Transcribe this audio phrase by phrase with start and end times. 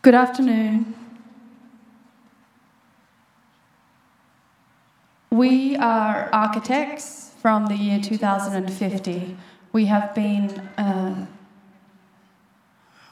[0.00, 0.94] Good afternoon.
[5.28, 9.36] We are architects from the year 2050.
[9.72, 11.26] We have been, uh,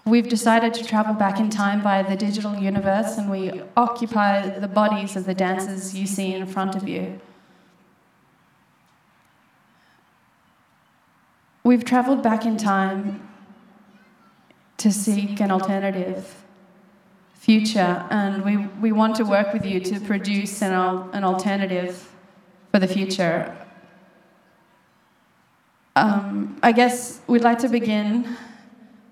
[0.05, 4.69] we've decided to travel back in time via the digital universe and we occupy the
[4.69, 7.21] bodies of the dancers you see in front of you.
[11.65, 13.29] We've traveled back in time
[14.77, 16.45] to seek an alternative
[17.47, 20.73] future, and we, we want to work with you to produce an,
[21.13, 22.13] an alternative
[22.73, 23.57] for the future.
[25.95, 28.37] Um, I guess we'd like to begin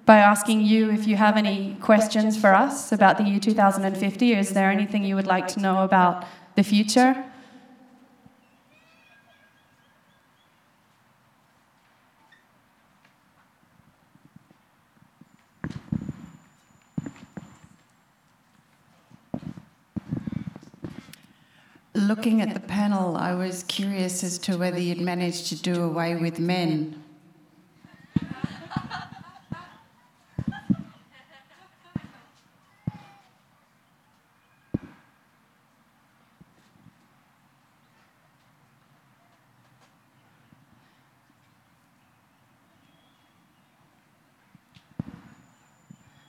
[0.05, 4.32] by asking you if you have any questions for us about the year 2050.
[4.32, 7.24] Is there anything you would like to know about the future?
[21.97, 26.17] Looking at the panel, I was curious as to whether you'd managed to do away
[26.17, 27.00] with men.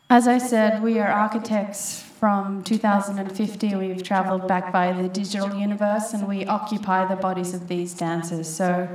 [0.07, 3.75] As I said, we are architects from 2050.
[3.75, 8.49] We've traveled back by the digital universe and we occupy the bodies of these dancers.
[8.49, 8.89] So,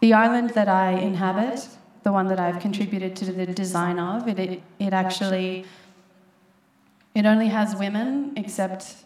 [0.00, 1.66] the island that I inhabit,
[2.04, 5.64] the one that I've contributed to the design of, it, it, it actually
[7.16, 8.98] it only has women, except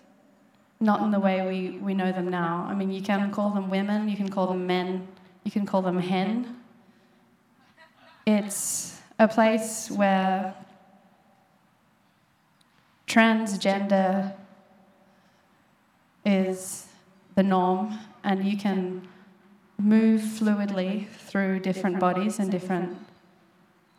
[0.78, 2.67] not in the way we, we know them now.
[2.69, 5.09] I mean, you can call them women, you can call them men,
[5.45, 6.59] you can call them hen.
[8.27, 10.55] It's a place where
[13.07, 14.35] transgender
[16.25, 16.87] is
[17.34, 19.09] the norm, and you can
[19.78, 22.97] move fluidly through different bodies and different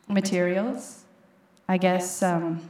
[0.07, 1.03] materials.
[1.67, 2.69] I guess, um,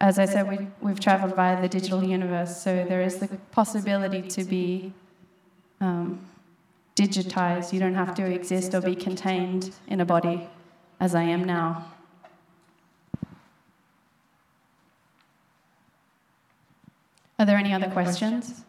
[0.00, 4.22] as I said, we, we've traveled via the digital universe, so there is the possibility
[4.22, 4.92] to be
[5.80, 6.20] um,
[6.96, 7.72] digitized.
[7.72, 10.48] You don't have to exist or be contained in a body
[11.00, 11.90] as I am now.
[17.38, 18.64] Are there any other questions?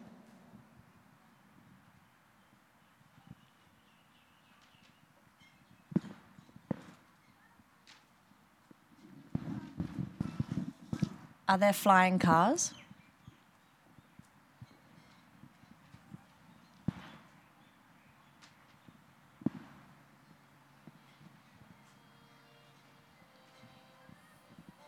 [11.48, 12.74] Are there flying cars?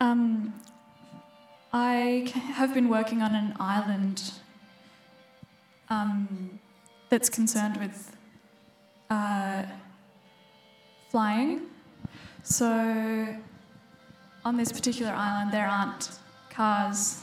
[0.00, 0.54] Um,
[1.72, 4.32] I have been working on an island
[5.90, 6.60] um,
[7.08, 8.16] that's concerned with
[9.10, 9.64] uh,
[11.10, 11.62] flying.
[12.44, 13.26] So,
[14.44, 16.10] on this particular island, there aren't
[16.48, 17.22] cars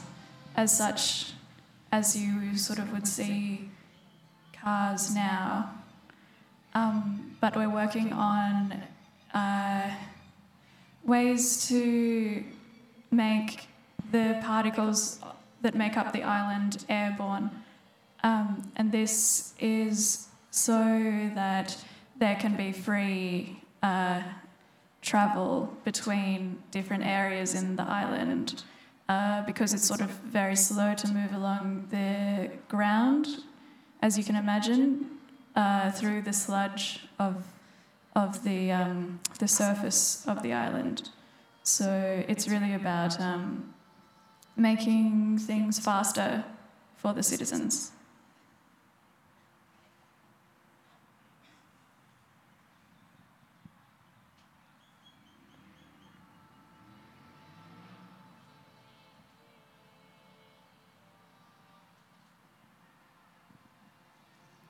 [0.54, 1.32] as such
[1.92, 3.70] as you sort of would see
[4.52, 5.70] cars now.
[6.74, 8.82] Um, but we're working on
[9.32, 9.90] uh,
[11.04, 12.44] ways to
[13.16, 13.68] make
[14.12, 15.20] the particles
[15.62, 17.50] that make up the island airborne.
[18.22, 21.76] Um, and this is so that
[22.18, 24.22] there can be free uh,
[25.02, 28.62] travel between different areas in the island
[29.08, 33.26] uh, because it's sort of very slow to move along the ground,
[34.02, 35.06] as you can imagine,
[35.54, 37.44] uh, through the sludge of,
[38.14, 41.10] of the, um, the surface of the island.
[41.66, 43.74] So it's really about um,
[44.56, 46.44] making things faster
[46.96, 47.90] for the citizens.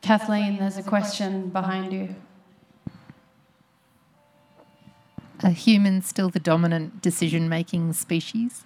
[0.01, 2.17] Kathleen, there's a question behind you.
[5.43, 8.65] Are humans still the dominant decision making species?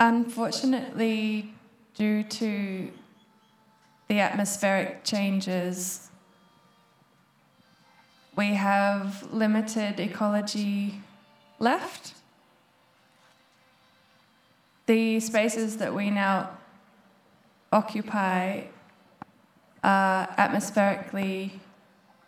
[0.00, 1.52] Unfortunately,
[1.94, 2.90] due to
[4.08, 6.10] the atmospheric changes,
[8.34, 11.02] we have limited ecology
[11.58, 12.14] left.
[14.86, 16.50] The spaces that we now
[17.70, 18.64] occupy
[19.84, 21.60] are atmospherically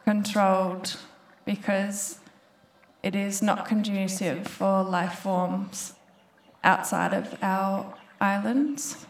[0.04, 0.96] controlled
[1.44, 2.18] because
[3.02, 5.94] it is not conducive for life forms
[6.62, 9.06] outside of our islands.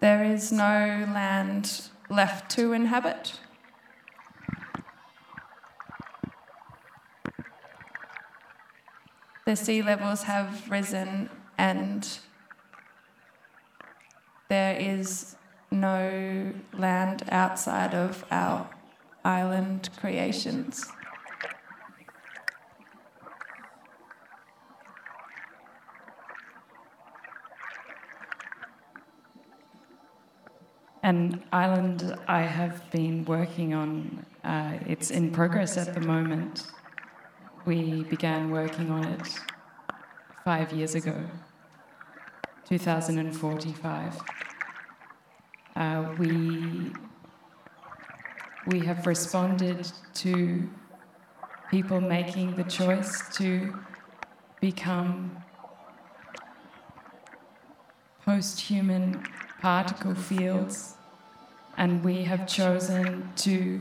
[0.00, 3.40] There is no land left to inhabit.
[9.46, 12.18] The sea levels have risen and
[14.48, 15.36] there is
[15.74, 18.68] no land outside of our
[19.24, 20.86] island creations.
[31.02, 36.66] An island I have been working on, uh, it's in progress at the moment.
[37.66, 39.28] We began working on it
[40.44, 41.14] five years ago,
[42.66, 44.22] 2045.
[45.76, 46.92] Uh, we,
[48.68, 50.68] we have responded to
[51.68, 53.76] people making the choice to
[54.60, 55.36] become
[58.24, 59.20] post human
[59.60, 60.94] particle fields,
[61.76, 63.80] and we have chosen to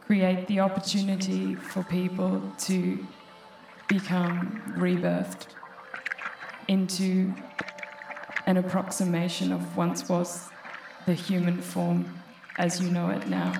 [0.00, 3.04] create the opportunity for people to
[3.88, 5.48] become rebirthed
[6.68, 7.34] into
[8.46, 10.48] an approximation of once was
[11.06, 12.22] the human form
[12.56, 13.52] as you know it now.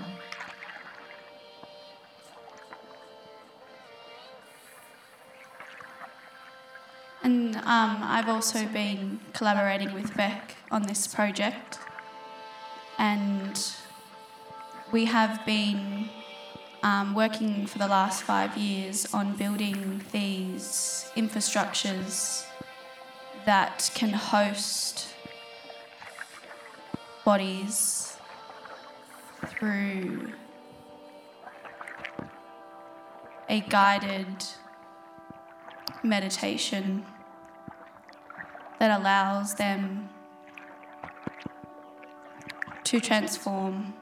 [7.23, 11.79] And um, I've also been collaborating with Beck on this project,
[12.99, 13.58] and
[14.93, 16.11] we have been
[16.82, 22.44] um, working for the last five years on building these infrastructures
[23.46, 25.14] that can host
[27.25, 28.19] bodies
[29.47, 30.32] through
[33.49, 34.44] a guided
[36.03, 37.05] meditation
[38.79, 40.09] that allows them
[42.85, 43.94] to transform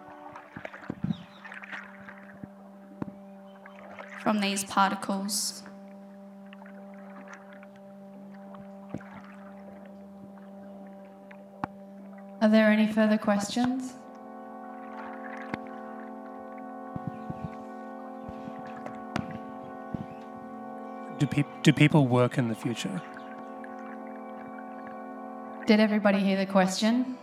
[4.21, 5.63] from these particles.
[12.43, 13.95] Are there any further questions?
[21.21, 23.01] Do, peop- do people work in the future?
[25.69, 27.17] Did everybody hear the question?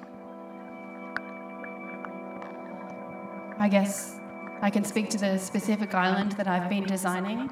[3.59, 4.15] I guess
[4.61, 7.49] I can speak to the specific island that I've been designing.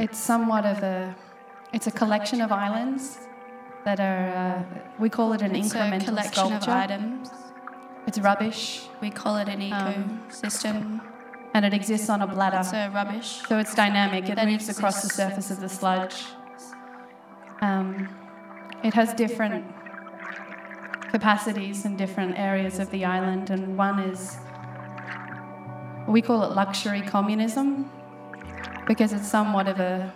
[0.00, 1.14] It's somewhat of a,
[1.72, 3.18] it's a collection of islands
[3.84, 4.28] that are,
[4.74, 6.70] uh, we call it an It's a incremental collection of sculpture.
[6.70, 7.30] items.
[8.06, 11.00] It's rubbish, We call it an Um, ecosystem.
[11.54, 12.58] and it exists on a bladder.
[12.60, 13.42] It's a rubbish.
[13.48, 16.24] So it's dynamic, it That moves across the surface of the sludge.
[17.60, 18.08] Um,
[18.82, 19.64] it has different
[21.10, 24.36] capacities in different areas of the island, and one is
[26.06, 27.90] we call it luxury communism
[28.86, 30.12] because it's somewhat of a,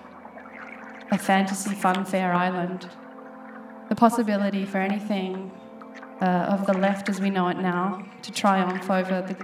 [1.10, 2.88] a fantasy funfair island.
[3.88, 5.50] The possibility for anything
[6.20, 9.36] uh, of the left as we know it now to triumph over the,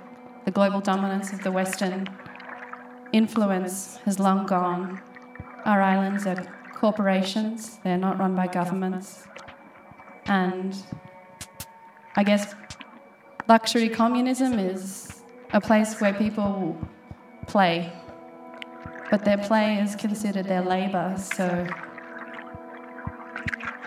[0.44, 2.08] the global dominance of the Western
[3.12, 5.00] influence has long gone.
[5.64, 9.24] Our islands are corporations, they're not run by governments.
[10.26, 10.76] And
[12.16, 12.54] I guess
[13.48, 15.22] luxury communism is
[15.52, 16.76] a place where people
[17.46, 17.92] play,
[19.10, 21.66] but their play is considered their labor, so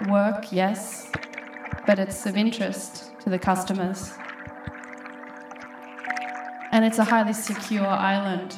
[0.06, 1.12] work, yes,
[1.86, 4.14] but it's of interest to the customers.
[6.72, 8.56] And it's a highly secure island.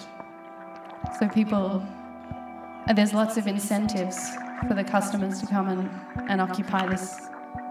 [1.19, 1.83] So people,
[2.93, 4.29] there's lots of incentives
[4.67, 5.89] for the customers to come and,
[6.29, 7.21] and occupy this,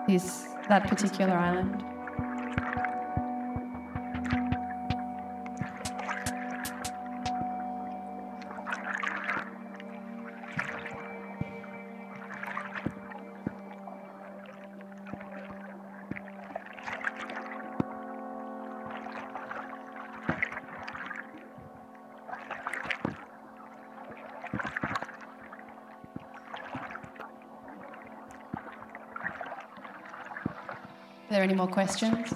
[0.06, 1.84] this, that particular island.
[31.58, 32.32] More questions?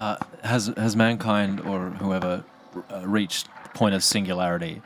[0.00, 2.42] Uh, has has mankind or whoever
[2.90, 4.80] uh, reached the point of singularity,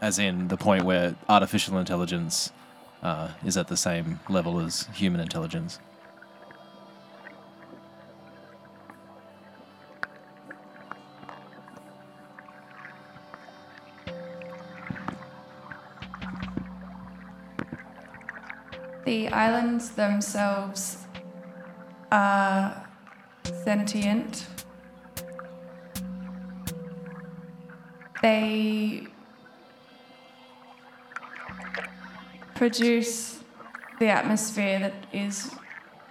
[0.00, 2.50] as in the point where artificial intelligence
[3.04, 5.78] uh, is at the same level as human intelligence?
[19.04, 20.98] The islands themselves
[22.10, 22.86] are
[23.64, 24.46] sentient.
[28.22, 29.08] They
[32.54, 33.40] produce
[33.98, 35.50] the atmosphere that is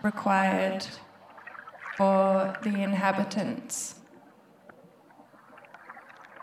[0.03, 0.85] required
[1.97, 3.95] for the inhabitants.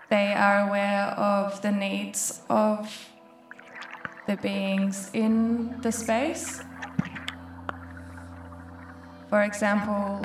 [0.09, 3.10] They are aware of the needs of
[4.31, 6.61] the beings in the space.
[9.29, 10.25] For example,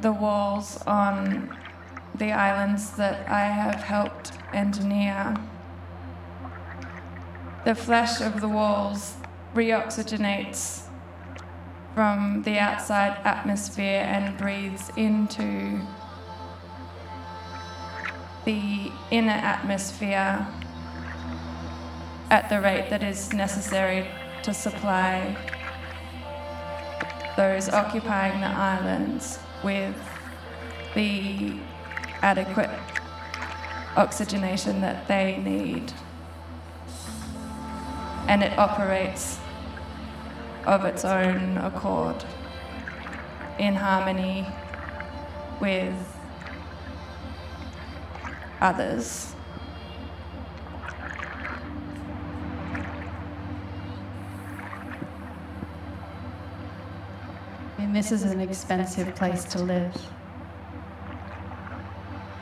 [0.00, 1.54] the walls on
[2.14, 5.34] the islands that I have helped engineer.
[7.66, 9.16] The flesh of the walls
[9.54, 10.84] reoxygenates
[11.94, 15.80] from the outside atmosphere and breathes into
[18.46, 20.46] the inner atmosphere
[22.32, 24.08] at the rate that is necessary
[24.42, 25.36] to supply
[27.36, 29.94] those occupying the islands with
[30.94, 31.52] the
[32.22, 32.70] adequate
[33.96, 35.92] oxygenation that they need.
[38.28, 39.38] And it operates
[40.64, 42.24] of its own accord
[43.58, 44.46] in harmony
[45.60, 45.94] with
[48.62, 49.34] others.
[57.92, 59.94] And this is an expensive place to live.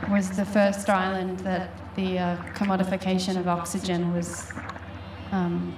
[0.00, 4.52] It was the first island that the uh, commodification of oxygen was
[5.32, 5.76] um,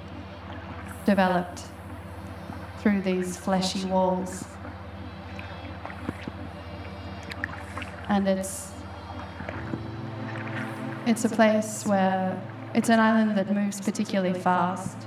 [1.06, 1.62] developed
[2.80, 4.44] through these fleshy walls.
[8.10, 8.72] And it's
[11.06, 12.38] it's a place where
[12.74, 14.98] it's an island that moves particularly fast.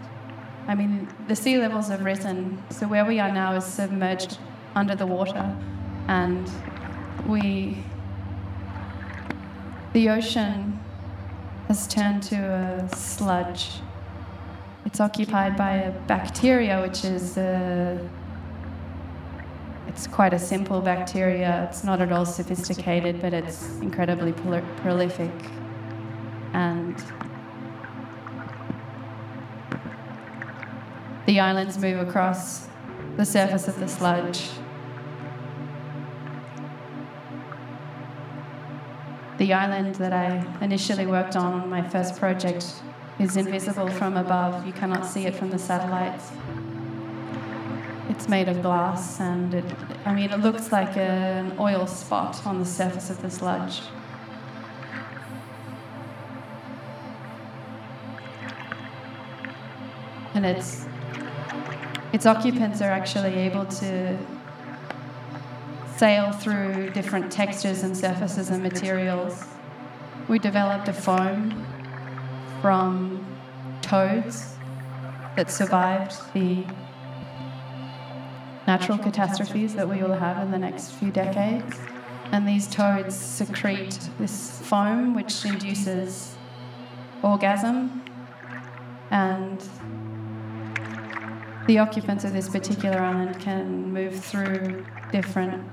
[0.68, 4.40] I mean, the sea levels have risen, so where we are now is submerged
[4.76, 5.56] under the water,
[6.08, 6.50] and
[7.28, 7.78] we,
[9.94, 10.80] the ocean
[11.68, 13.70] has turned to a sludge.
[14.86, 18.08] It's occupied by a bacteria, which is a,
[19.88, 21.68] it's quite a simple bacteria.
[21.70, 25.32] It's not at all sophisticated, but it's incredibly prol- prolific,
[26.54, 26.96] and
[31.26, 32.68] The islands move across
[33.18, 34.48] the surface of the sludge.
[39.38, 42.74] The island that I initially worked on my first project
[43.20, 44.66] is invisible from above.
[44.66, 46.32] You cannot see it from the satellites.
[48.10, 49.66] It's made of glass and it,
[50.06, 53.82] I mean, it looks like an oil spot on the surface of the sludge.
[60.34, 60.86] And it's
[62.14, 64.18] its occupants are actually able to
[65.98, 69.46] sail through different textures and surfaces and materials.
[70.28, 71.66] We developed a foam
[72.62, 73.26] from
[73.82, 74.56] toads
[75.36, 76.66] that survived the
[78.68, 81.76] natural catastrophes that we will have in the next few decades.
[82.32, 86.36] And these toads secrete this foam which induces
[87.22, 88.04] orgasm
[89.12, 89.64] and
[91.68, 95.64] the occupants of this particular island can move through different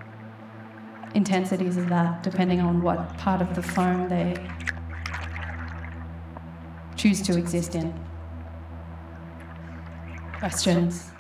[1.15, 4.35] intensities of that depending on what part of the foam they
[6.97, 7.93] choose to exist in.
[10.39, 11.12] Questions?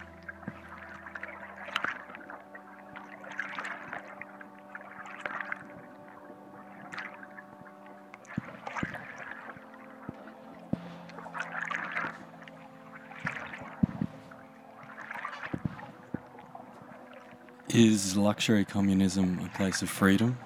[17.74, 20.36] Is luxury communism a place of freedom?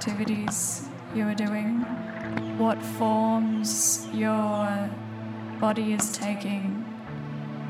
[0.00, 1.80] Activities you are doing,
[2.56, 4.88] what forms your
[5.60, 6.82] body is taking.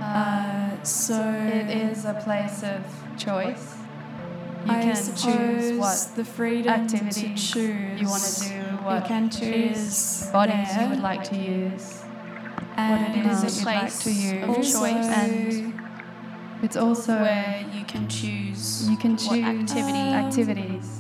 [0.01, 1.21] Uh, so
[1.53, 2.85] It is a place of
[3.19, 3.75] choice.
[4.65, 9.03] You I can choose what the freedom activities to choose you want to do, what
[9.03, 10.85] you can choose bodies there.
[10.85, 12.05] you would like to use,
[12.77, 14.43] and what it is that a you'd like place to use.
[14.49, 15.07] of choice.
[15.19, 15.81] And
[16.63, 21.00] it's also where you can choose you can choose what activity activities.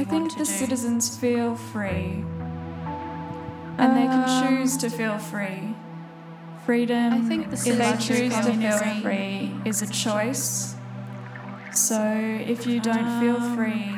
[0.00, 0.50] You I want think to the do.
[0.50, 2.24] citizens feel free.
[3.78, 5.74] And they can Um, choose to feel free.
[6.64, 9.00] Freedom, I think the if they citizens choose to feel feel free.
[9.02, 10.74] free, is a choice.
[11.72, 12.00] So
[12.46, 13.94] if you don't feel free,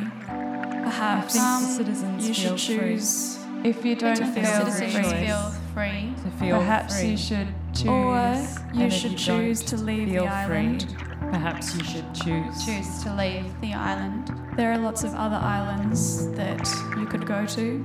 [0.82, 2.88] perhaps think the citizens you feel should free.
[2.96, 6.14] choose If you don't to feel feel citizens free, feel free.
[6.24, 7.10] To feel perhaps free.
[7.10, 7.88] you should choose.
[7.88, 10.82] Or you should you choose to leave feel the island.
[10.82, 10.96] free,
[11.30, 12.64] perhaps you should choose.
[12.66, 14.30] Choose to leave the island.
[14.58, 17.78] There are lots of other islands that you could go to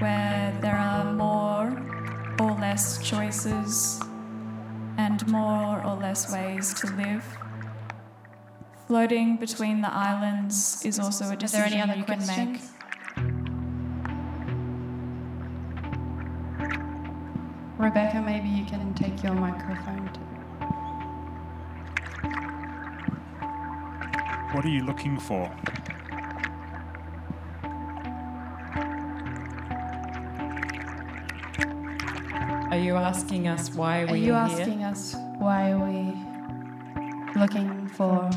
[0.00, 1.66] where there are more
[2.40, 4.00] or less choices
[4.98, 7.24] and more or less ways to live.
[8.88, 12.26] Floating between the islands is also a Are there decision any other you can make.
[12.26, 12.70] questions?
[17.78, 20.10] Rebecca, maybe you can take your microphone.
[20.12, 20.20] Too.
[24.56, 25.52] What are you looking for?
[32.74, 34.58] Are you asking us why we Are you are here?
[34.62, 36.18] asking us why are we
[37.38, 38.28] looking for?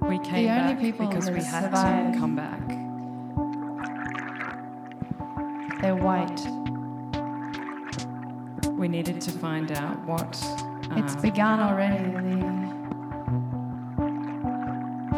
[0.00, 2.66] We came only back people because we had to come back.
[5.82, 6.40] They're white.
[8.78, 10.42] We needed to find out what.
[10.96, 12.02] It's uh, begun already.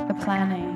[0.05, 0.76] The the planning.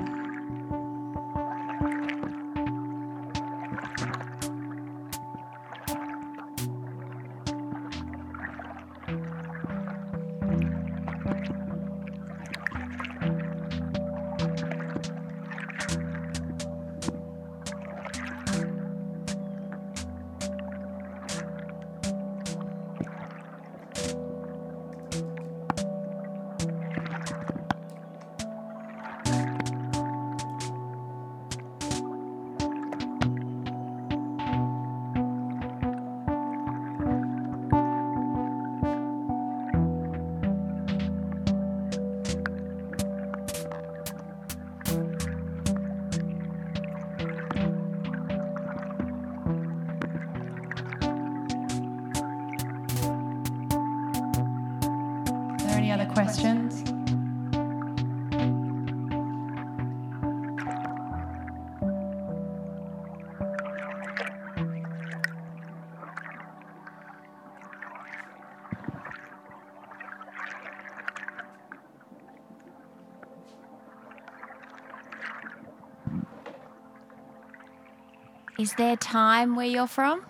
[78.61, 80.23] Is there time where you're from?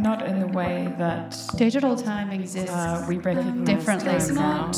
[0.00, 4.70] Not in the way that Digital time exists uh, we recognize differently time now.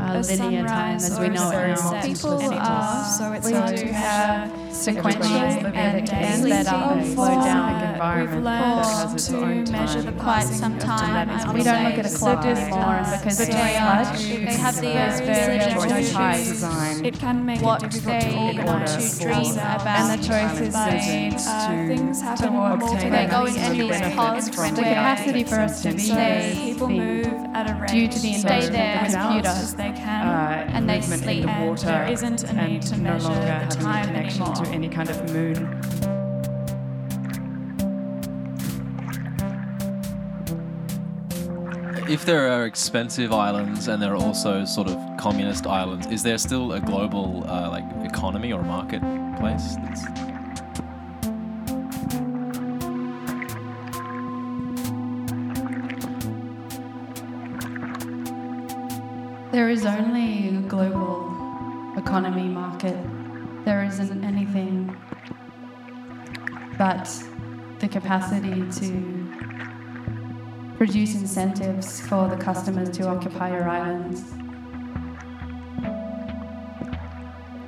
[0.00, 2.02] uh, linear time as we know it now.
[2.02, 6.62] People are- so it's we hard do to have sequential time living and and sleeping.
[6.62, 7.80] sped up and For- slowed down.
[8.00, 10.18] We've environment learned that has its to own measure the time.
[10.20, 11.54] Quite some time, time.
[11.54, 14.18] We don't look at a clock anymore because But it's they too are- much.
[14.24, 16.02] They have the Very ability to to
[16.40, 17.04] choose design.
[17.04, 19.86] It can make what it difficult they to want to dream about.
[19.86, 23.10] And the choices made uh, to- things happen more obtain quickly.
[23.10, 26.56] They go into and these pods The capacity for us to be So here is
[26.58, 29.48] people move at a rate due to the invention of the computer.
[29.48, 30.26] as they can.
[30.26, 31.42] uh, And they sleep.
[31.42, 34.42] in And water there isn't a need and to no measure longer the time connection
[34.42, 34.64] anymore.
[34.64, 35.79] to any kind of moon.
[42.10, 46.38] If there are expensive islands and there are also sort of communist islands, is there
[46.38, 49.76] still a global uh, like economy or marketplace?
[49.76, 50.02] That's,
[59.52, 62.98] There is only a global economy market.
[63.64, 64.96] There isn't anything
[66.76, 67.08] but
[67.78, 69.19] the capacity to
[70.80, 74.24] produce incentives for the customers to occupy your islands.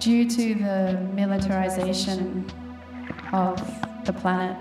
[0.02, 2.44] due to the militarization
[3.32, 3.56] of
[4.04, 4.58] the planet,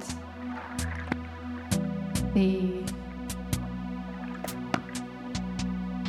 [2.35, 2.83] the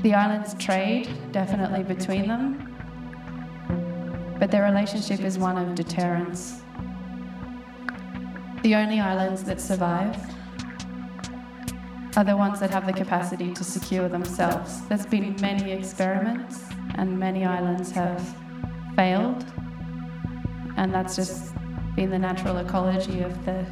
[0.02, 2.76] the islands trade definitely between them,
[4.38, 6.60] but their relationship is one of deterrence.
[8.62, 10.16] The only islands that survive
[12.16, 14.86] are the ones that have the capacity to secure themselves.
[14.88, 16.62] There's been many experiments,
[16.96, 18.22] and many islands have
[18.94, 19.44] failed,
[20.76, 21.54] and that's just
[21.96, 23.64] been the natural ecology of the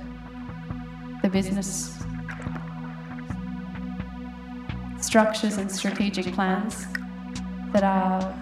[1.22, 2.03] the business
[5.00, 6.87] structures and strategic plans
[7.72, 8.35] that are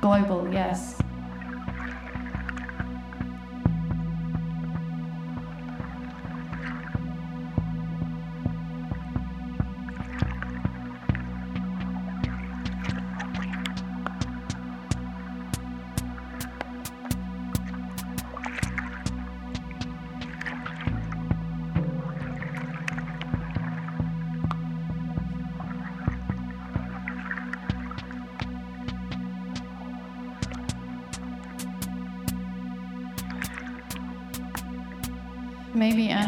[0.00, 1.00] global, yes.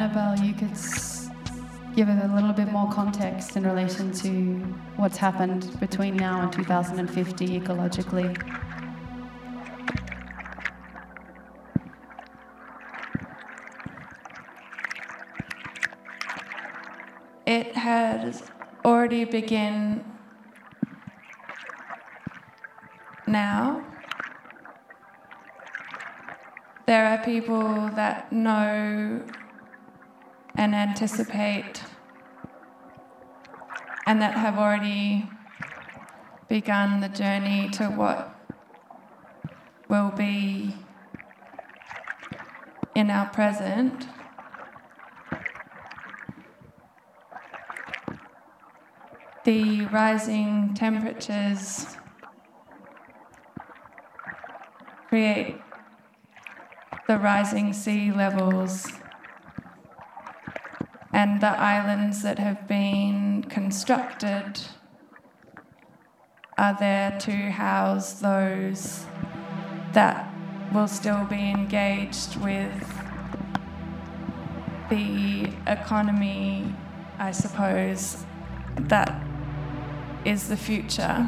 [0.02, 0.76] Annabelle, you could
[1.94, 4.56] give it a little bit more context in relation to
[4.96, 8.36] what's happened between now and 2050 ecologically.
[17.46, 18.50] It has
[18.84, 20.04] already begun
[23.28, 23.84] now.
[26.86, 29.22] There are people that know
[30.62, 31.82] and anticipate
[34.06, 35.28] and that have already
[36.48, 38.32] begun the journey to what
[39.88, 40.72] will be
[42.94, 44.06] in our present.
[49.42, 51.86] The rising temperatures
[55.08, 55.56] create
[57.08, 59.01] the rising sea levels
[61.12, 64.60] and the islands that have been constructed
[66.56, 69.04] are there to house those
[69.92, 70.32] that
[70.72, 72.72] will still be engaged with
[74.88, 76.74] the economy,
[77.18, 78.24] I suppose,
[78.76, 79.22] that
[80.24, 81.26] is the future.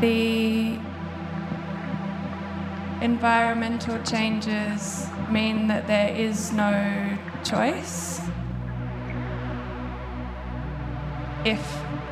[0.00, 0.78] The
[3.04, 8.18] environmental changes mean that there is no choice.
[11.44, 11.62] If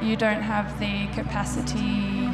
[0.03, 2.29] you don't have the capacity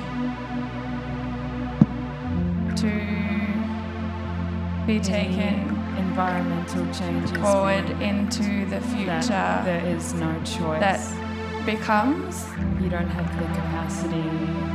[2.82, 2.92] to
[4.88, 10.80] be taken environmental changes forward into the future, that there is no choice.
[10.80, 11.00] that
[11.64, 12.44] becomes
[12.80, 14.67] you don't have the capacity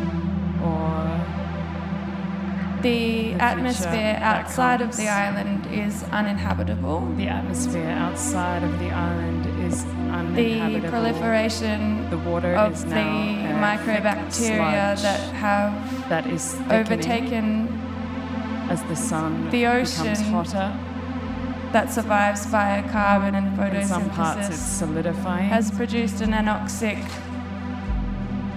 [2.83, 6.99] the, The atmosphere outside of the island is uninhabitable.
[7.17, 10.89] the atmosphere outside of the island is The uninhabitable.
[10.89, 13.05] proliferation the water of the
[13.67, 15.73] microbacteria that have
[16.09, 17.45] that is overtaken
[18.69, 20.69] as the sun the becomes ocean hotter.
[21.75, 23.81] that survives biocarbon and photosynthesis.
[23.81, 25.49] In some parts it's solidifying.
[25.49, 27.01] has produced an anoxic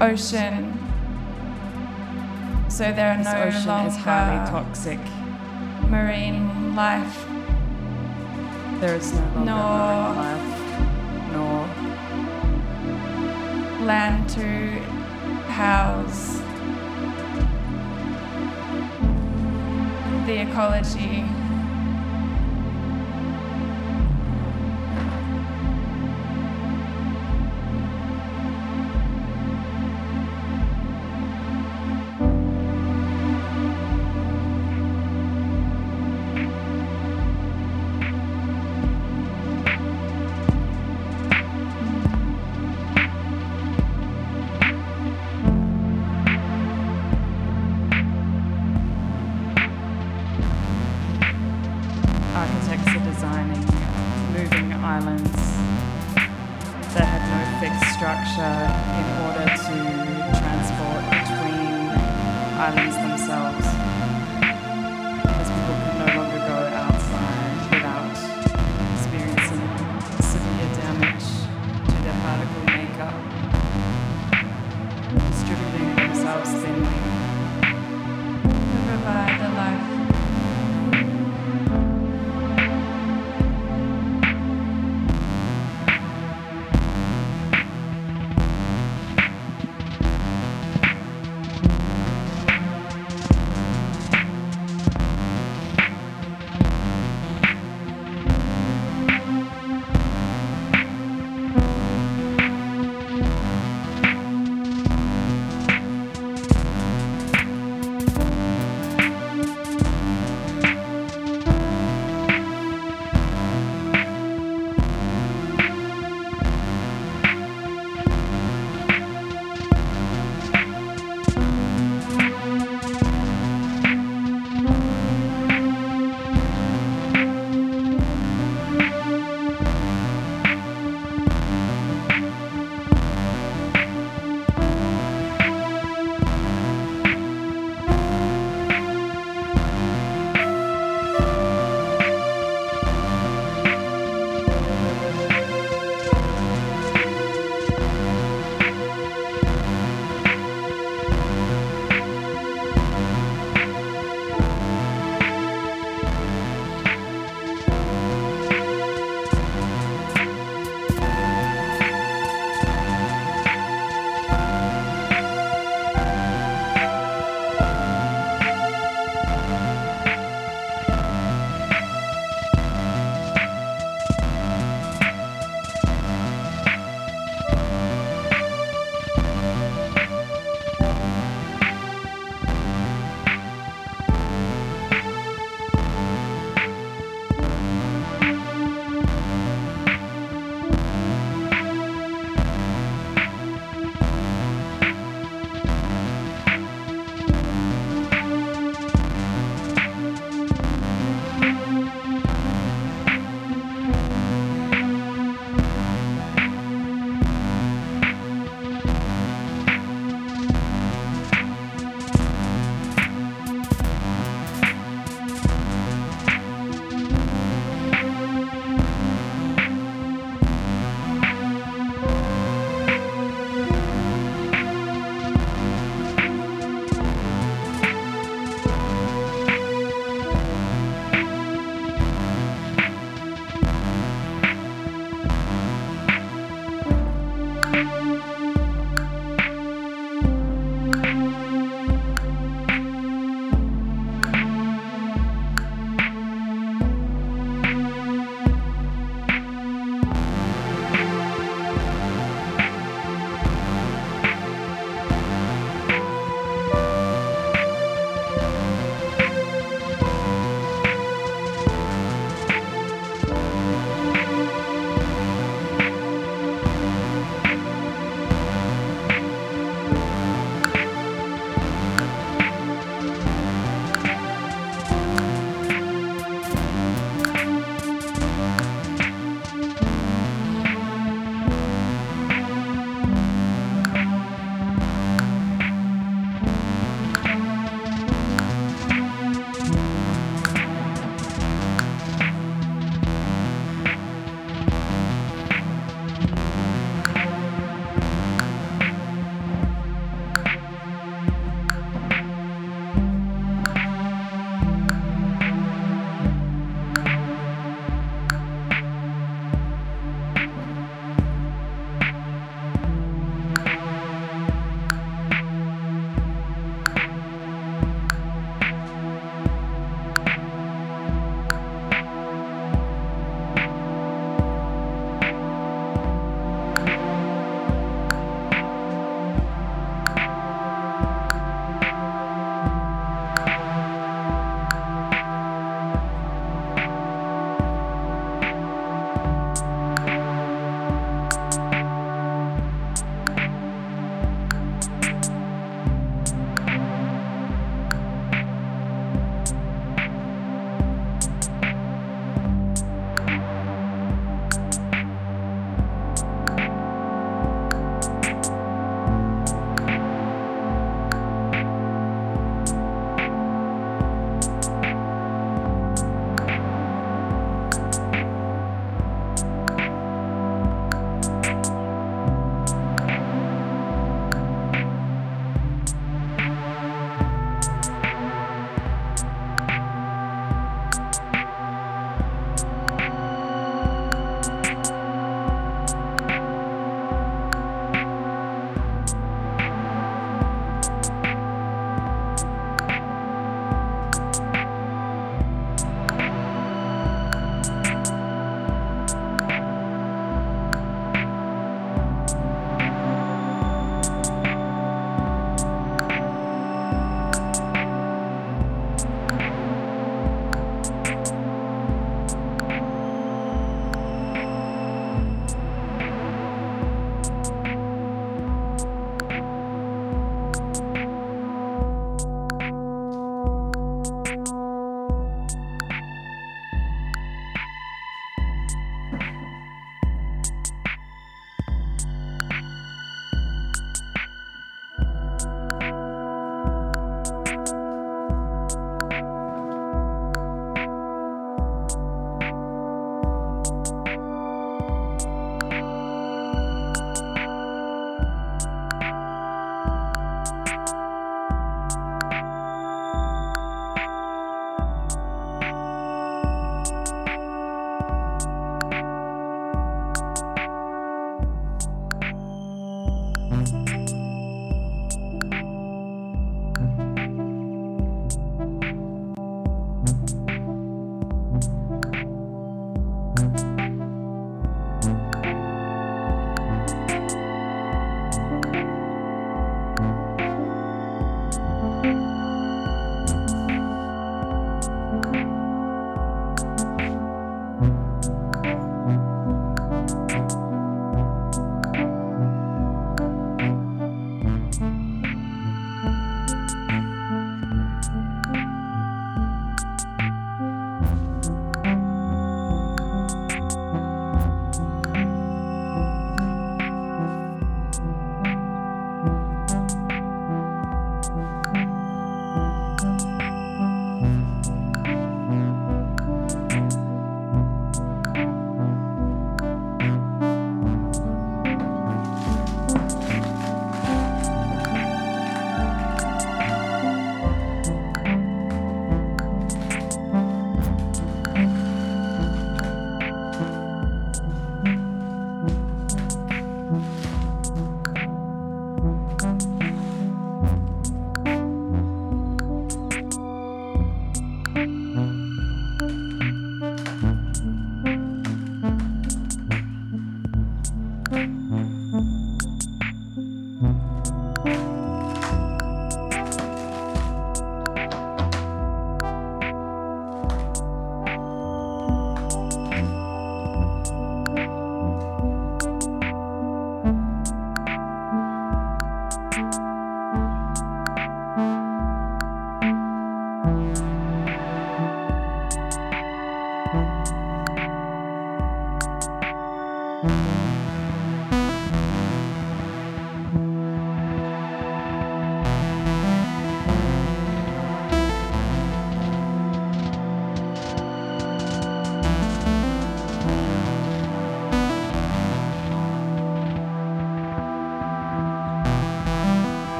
[0.00, 0.77] ocean.
[2.68, 4.98] So there are this no ocean longer is highly toxic.
[5.88, 7.24] marine life
[8.80, 10.50] There is no longer Nor- marine life,
[11.32, 11.66] nor
[13.86, 14.46] land to
[15.50, 16.40] house
[20.26, 21.24] the ecology.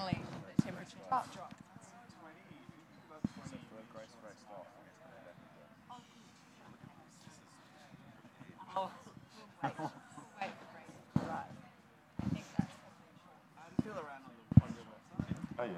[0.00, 0.22] Suddenly
[0.56, 1.36] the temperature dropped.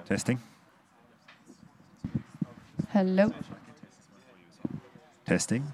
[0.07, 0.39] Testing.
[2.93, 3.33] Hello.
[5.27, 5.73] Testing.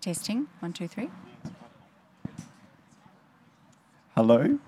[0.00, 0.46] Testing.
[0.60, 1.10] One, two, three.
[4.14, 4.58] Hello.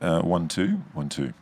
[0.00, 1.32] Uh, one, two, one, two.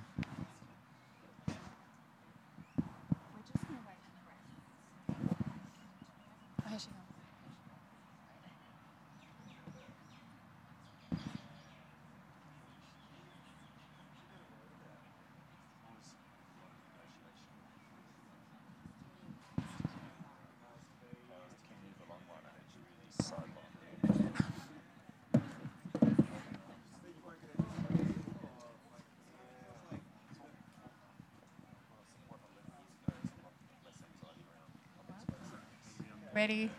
[36.39, 36.71] Ready?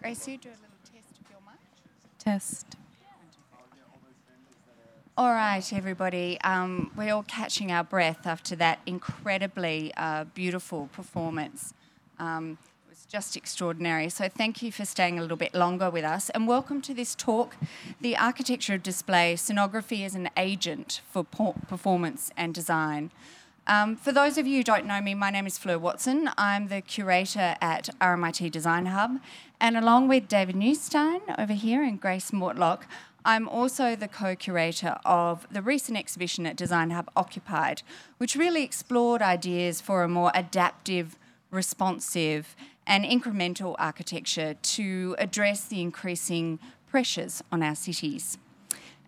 [0.00, 1.58] Grace, you do a little test of your mic.
[2.20, 2.76] Test.
[5.18, 6.40] All right, everybody.
[6.42, 11.74] Um, we're all catching our breath after that incredibly uh, beautiful performance.
[12.20, 14.08] Um, it was just extraordinary.
[14.08, 16.30] So, thank you for staying a little bit longer with us.
[16.30, 17.56] And welcome to this talk
[18.00, 23.10] The Architecture of Display Scenography as an Agent for Performance and Design.
[23.66, 26.30] Um, for those of you who don't know me, my name is Fleur Watson.
[26.36, 29.20] I'm the curator at RMIT Design Hub.
[29.60, 32.82] And along with David Neustein over here and Grace Mortlock,
[33.24, 37.82] I'm also the co curator of the recent exhibition at Design Hub Occupied,
[38.18, 41.18] which really explored ideas for a more adaptive,
[41.50, 42.56] responsive,
[42.86, 46.58] and incremental architecture to address the increasing
[46.88, 48.38] pressures on our cities.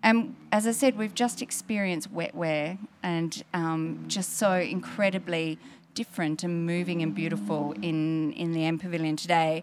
[0.02, 5.58] And as I said, we've just experienced wetware and um, just so incredibly
[5.94, 9.62] different and moving and beautiful in, in the M Pavilion today.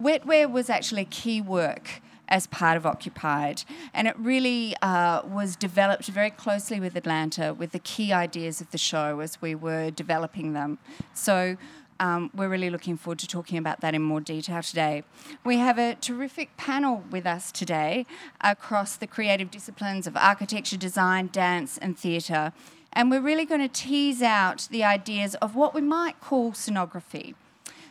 [0.00, 3.62] Wetware was actually key work as part of Occupied,
[3.92, 8.70] and it really uh, was developed very closely with Atlanta with the key ideas of
[8.70, 10.78] the show as we were developing them.
[11.12, 11.56] So
[12.02, 15.04] um, we're really looking forward to talking about that in more detail today.
[15.44, 18.06] We have a terrific panel with us today
[18.40, 22.52] across the creative disciplines of architecture, design, dance, and theatre.
[22.92, 27.36] And we're really going to tease out the ideas of what we might call scenography.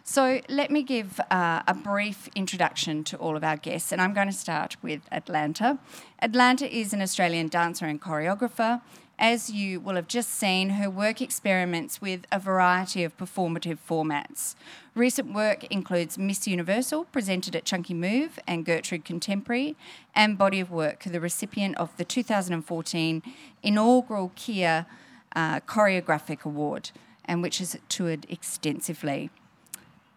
[0.04, 4.14] So let me give uh, a brief introduction to all of our guests, and I'm
[4.14, 5.80] going to start with Atlanta.
[6.22, 8.82] Atlanta is an Australian dancer and choreographer.
[9.22, 14.56] As you will have just seen, her work experiments with a variety of performative formats.
[14.96, 19.76] Recent work includes Miss Universal, presented at Chunky Move and Gertrude Contemporary,
[20.16, 23.22] and Body of Work, the recipient of the 2014
[23.62, 24.88] inaugural Keir
[25.36, 26.90] uh, Choreographic Award,
[27.24, 29.30] and which has toured extensively.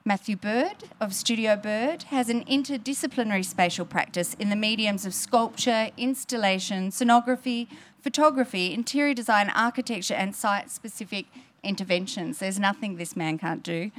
[0.07, 5.91] Matthew Bird of Studio Bird has an interdisciplinary spatial practice in the mediums of sculpture,
[5.97, 7.69] installation, scenography,
[8.05, 11.25] photography, interior design, architecture, and site specific
[11.63, 12.39] interventions.
[12.39, 13.91] There's nothing this man can't do.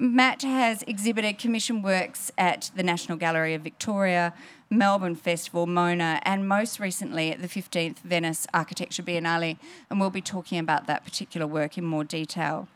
[0.00, 4.34] Matt has exhibited commission works at the National Gallery of Victoria,
[4.68, 10.20] Melbourne Festival, Mona, and most recently at the 15th Venice Architecture Biennale, and we'll be
[10.20, 12.66] talking about that particular work in more detail.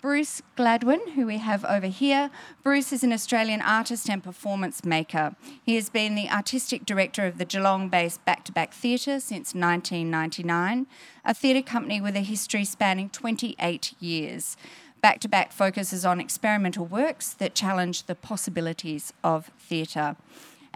[0.00, 2.30] Bruce Gladwin, who we have over here.
[2.62, 5.34] Bruce is an Australian artist and performance maker.
[5.62, 9.54] He has been the artistic director of the Geelong based Back to Back Theatre since
[9.54, 10.86] 1999,
[11.24, 14.56] a theatre company with a history spanning 28 years.
[15.00, 20.16] Back to Back focuses on experimental works that challenge the possibilities of theatre.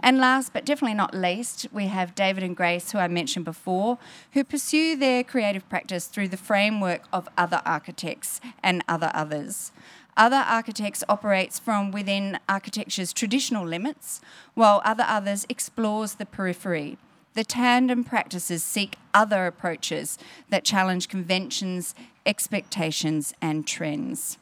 [0.01, 3.97] And last but definitely not least, we have David and Grace, who I mentioned before,
[4.31, 9.71] who pursue their creative practice through the framework of other architects and other others.
[10.15, 14.19] Other architects operates from within architecture's traditional limits,
[14.53, 16.97] while other others explores the periphery.
[17.35, 20.17] The tandem practices seek other approaches
[20.49, 21.95] that challenge conventions,
[22.25, 24.37] expectations, and trends.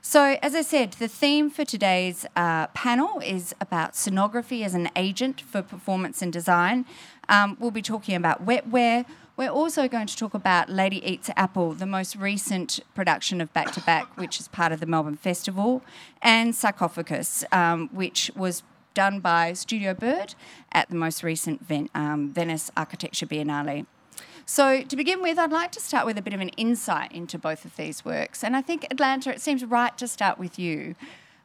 [0.00, 4.90] So, as I said, the theme for today's uh, panel is about scenography as an
[4.96, 6.86] agent for performance and design.
[7.28, 9.04] Um, we'll be talking about wetware.
[9.36, 13.70] We're also going to talk about Lady Eats Apple, the most recent production of Back
[13.72, 15.82] to Back, which is part of the Melbourne Festival,
[16.20, 18.64] and Sarcophagus, um, which was
[18.94, 20.34] done by Studio Bird
[20.72, 23.86] at the most recent Ven- um, Venice Architecture Biennale.
[24.50, 27.38] So, to begin with, I'd like to start with a bit of an insight into
[27.38, 28.42] both of these works.
[28.42, 30.94] And I think, Atlanta, it seems right to start with you.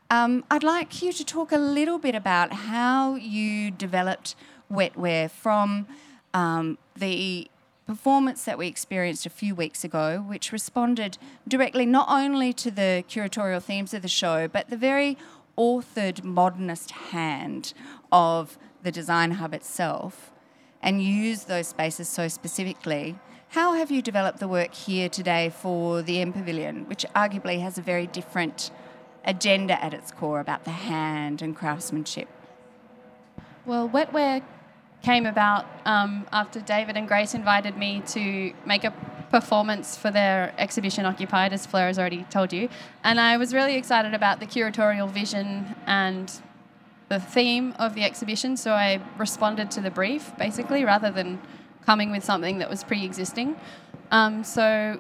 [0.10, 4.36] Um, I'd like you to talk a little bit about how you developed
[4.72, 5.86] wetware from
[6.34, 7.51] um, the
[7.86, 13.04] performance that we experienced a few weeks ago, which responded directly not only to the
[13.10, 15.18] curatorial themes of the show, but the very
[15.58, 17.74] authored modernist hand
[18.14, 20.32] of the Design Hub itself,
[20.84, 23.15] and use those spaces so specifically.
[23.49, 27.77] How have you developed the work here today for the M Pavilion, which arguably has
[27.77, 28.69] a very different
[29.25, 32.27] agenda at its core about the hand and craftsmanship?
[33.65, 34.43] Well, wetware
[35.01, 38.91] came about um, after David and Grace invited me to make a
[39.29, 42.69] performance for their exhibition Occupied, as Fleur has already told you.
[43.03, 46.31] And I was really excited about the curatorial vision and
[47.14, 51.39] the theme of the exhibition, so I responded to the brief basically rather than
[51.86, 53.55] coming with something that was pre existing.
[54.09, 54.99] Um, so,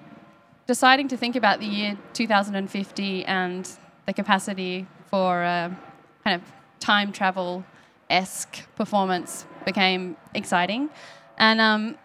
[0.67, 3.69] deciding to think about the year 2050 and
[4.05, 5.75] the capacity for a
[6.23, 6.43] kind of
[6.79, 7.63] time travel
[8.09, 10.89] esque performance became exciting.
[11.37, 11.97] And um,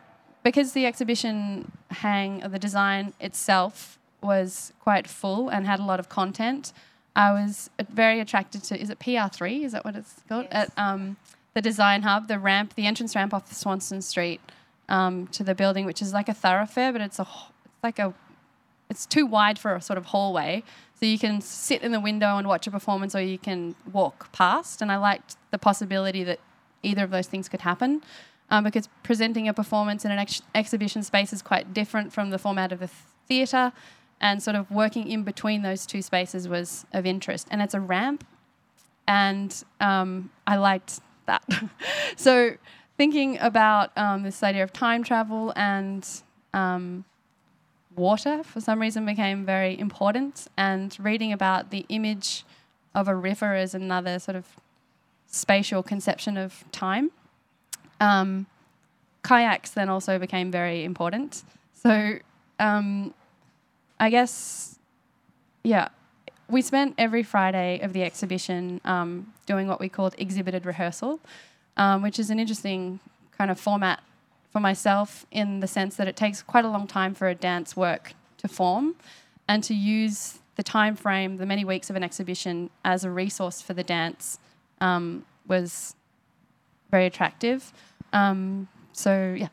[0.43, 6.09] because the exhibition hang, the design itself was quite full and had a lot of
[6.09, 6.73] content,
[7.19, 9.65] I was very attracted to, is it PR3?
[9.65, 10.47] Is that what it's called?
[10.53, 10.71] Yes.
[10.71, 11.17] At um,
[11.53, 14.41] the design hub, the ramp, the entrance ramp off Swanston Street
[14.89, 17.27] um, to the building, which is like a thoroughfare, but it's a,
[17.65, 18.15] it's like a,
[18.89, 20.63] it's too wide for a sort of hallway.
[20.95, 24.31] So you can sit in the window and watch a performance, or you can walk
[24.31, 24.81] past.
[24.81, 26.39] And I liked the possibility that
[26.85, 28.01] either of those things could happen,
[28.49, 32.39] um, because presenting a performance in an ex- exhibition space is quite different from the
[32.39, 32.89] format of a
[33.27, 33.73] theatre,
[34.21, 37.49] and sort of working in between those two spaces was of interest.
[37.51, 38.27] And it's a ramp,
[39.07, 41.43] and um, I liked that.
[42.17, 42.53] so
[42.97, 46.07] thinking about um, this idea of time travel and
[46.53, 47.05] um,
[47.95, 52.45] water for some reason became very important, and reading about the image
[52.95, 54.47] of a river as another sort of
[55.27, 57.11] spatial conception of time.
[58.01, 58.47] Um,
[59.23, 61.43] kayaks then also became very important.
[61.75, 62.19] So
[62.59, 63.15] um,
[64.01, 64.79] I guess,
[65.63, 65.89] yeah,
[66.49, 71.21] we spent every Friday of the exhibition um, doing what we called exhibited rehearsal,
[71.77, 73.01] um, which is an interesting
[73.37, 74.03] kind of format
[74.51, 77.77] for myself in the sense that it takes quite a long time for a dance
[77.77, 78.95] work to form
[79.47, 83.63] and to use the time frame, the many weeks of an exhibition, as a resource
[83.63, 84.39] for the dance
[84.81, 85.95] um, was
[86.91, 87.73] very attractive.
[88.13, 89.49] Um, so, yeah.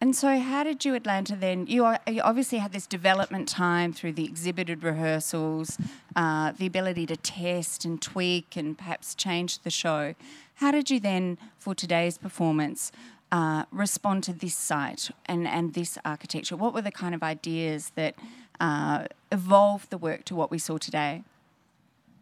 [0.00, 1.66] And so, how did you, Atlanta, then?
[1.66, 5.76] You, are, you obviously had this development time through the exhibited rehearsals,
[6.14, 10.14] uh, the ability to test and tweak and perhaps change the show.
[10.56, 12.92] How did you then, for today's performance,
[13.32, 16.56] uh, respond to this site and, and this architecture?
[16.56, 18.14] What were the kind of ideas that
[18.60, 21.24] uh, evolved the work to what we saw today?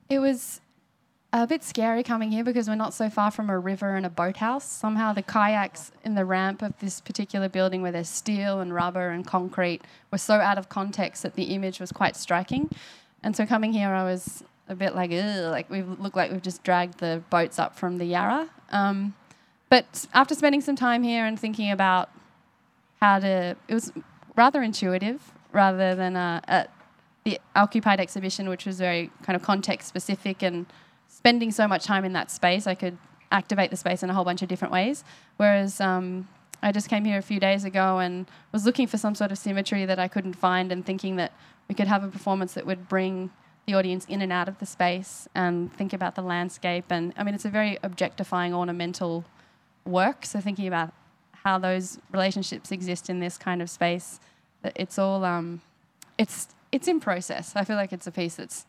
[0.08, 0.62] It was
[1.42, 4.10] a bit scary coming here because we're not so far from a river and a
[4.10, 4.64] boathouse.
[4.64, 9.10] Somehow the kayaks in the ramp of this particular building where there's steel and rubber
[9.10, 12.70] and concrete were so out of context that the image was quite striking.
[13.22, 16.42] And so coming here, I was a bit like, Ugh, like we look like we've
[16.42, 18.48] just dragged the boats up from the Yarra.
[18.70, 19.14] Um,
[19.68, 22.10] but after spending some time here and thinking about
[23.00, 23.92] how to, it was
[24.36, 26.14] rather intuitive rather than
[27.24, 30.66] the occupied exhibition, which was very kind of context specific and
[31.26, 32.96] spending so much time in that space, I could
[33.32, 35.02] activate the space in a whole bunch of different ways.
[35.38, 36.28] Whereas um,
[36.62, 39.38] I just came here a few days ago and was looking for some sort of
[39.38, 41.32] symmetry that I couldn't find and thinking that
[41.68, 43.30] we could have a performance that would bring
[43.66, 46.84] the audience in and out of the space and think about the landscape.
[46.90, 49.24] And I mean, it's a very objectifying, ornamental
[49.84, 50.24] work.
[50.24, 50.92] So thinking about
[51.42, 54.20] how those relationships exist in this kind of space,
[54.76, 55.60] it's all um,
[56.18, 57.52] it's it's in process.
[57.56, 58.64] I feel like it's a piece that's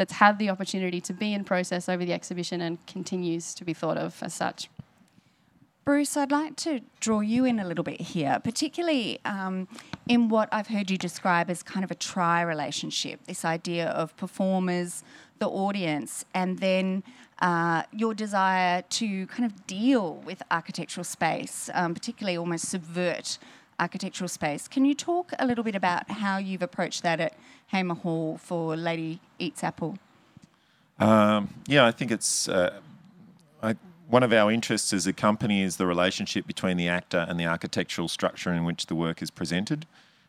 [0.00, 3.74] that's had the opportunity to be in process over the exhibition and continues to be
[3.74, 4.70] thought of as such.
[5.84, 9.68] Bruce, I'd like to draw you in a little bit here, particularly um,
[10.08, 14.16] in what I've heard you describe as kind of a tri relationship this idea of
[14.16, 15.04] performers,
[15.38, 17.02] the audience, and then
[17.42, 23.36] uh, your desire to kind of deal with architectural space, um, particularly almost subvert
[23.80, 24.68] architectural space.
[24.68, 27.34] Can you talk a little bit about how you've approached that at
[27.68, 29.98] Hamer Hall for Lady Eats Apple?
[30.98, 32.78] Um, yeah, I think it's uh,
[33.62, 33.74] I,
[34.08, 37.46] one of our interests as a company is the relationship between the actor and the
[37.46, 39.86] architectural structure in which the work is presented.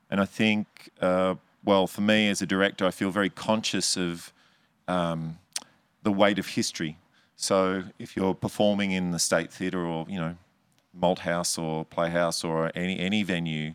[0.10, 4.32] And I think, uh, well, for me as a director, I feel very conscious of
[4.88, 5.40] um,
[6.04, 6.98] the weight of history.
[7.36, 10.36] So if you're performing in the State Theatre or, you know,
[11.00, 13.74] Malthouse or Playhouse or any, any venue,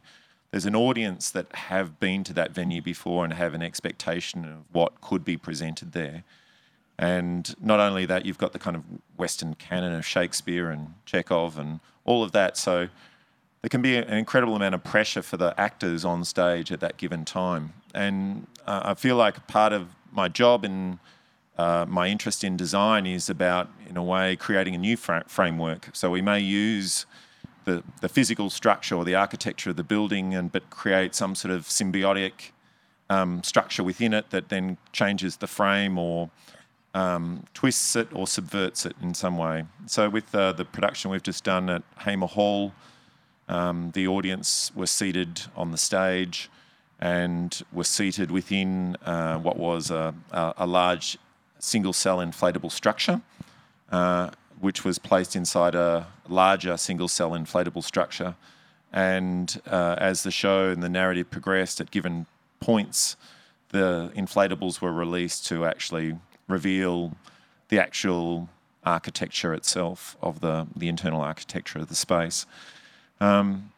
[0.50, 4.64] there's an audience that have been to that venue before and have an expectation of
[4.72, 6.24] what could be presented there.
[6.98, 8.82] And not only that, you've got the kind of
[9.16, 12.56] Western canon of Shakespeare and Chekhov and all of that.
[12.56, 12.88] So
[13.60, 16.96] there can be an incredible amount of pressure for the actors on stage at that
[16.96, 17.74] given time.
[17.94, 20.98] And uh, I feel like part of my job and
[21.58, 25.90] uh, my interest in design is about, in a way, creating a new fra- framework.
[25.92, 27.06] So we may use
[27.64, 31.52] the, the physical structure or the architecture of the building, and but create some sort
[31.52, 32.52] of symbiotic
[33.08, 36.30] um, structure within it that then changes the frame or
[36.94, 39.64] um, twists it or subverts it in some way.
[39.86, 42.72] So with uh, the production we've just done at Hamer Hall,
[43.48, 46.50] um, the audience were seated on the stage
[46.98, 51.18] and were seated within uh, what was a, a, a, large
[51.58, 53.20] single cell inflatable structure,
[53.90, 54.30] uh,
[54.60, 58.34] which was placed inside a larger single cell inflatable structure.
[58.92, 62.26] And uh, as the show and the narrative progressed at given
[62.60, 63.16] points,
[63.70, 66.18] the inflatables were released to actually
[66.48, 67.12] reveal
[67.68, 68.48] the actual
[68.84, 72.46] architecture itself of the, the internal architecture of the space.
[73.20, 73.72] Um,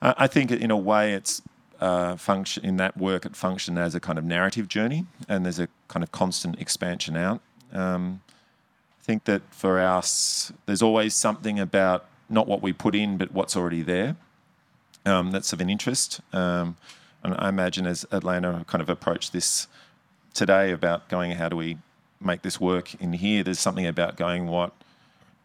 [0.00, 1.42] I think in a way it's
[1.80, 5.58] uh, function in that work it functioned as a kind of narrative journey, and there's
[5.58, 7.40] a kind of constant expansion out.
[7.72, 8.22] Um,
[9.00, 13.32] I think that for us, there's always something about not what we put in, but
[13.32, 14.16] what's already there.
[15.04, 16.76] Um, that's of an interest, um,
[17.22, 19.68] and I imagine as Atlanta kind of approached this
[20.34, 21.78] today about going, how do we
[22.20, 23.42] make this work in here?
[23.42, 24.72] There's something about going, what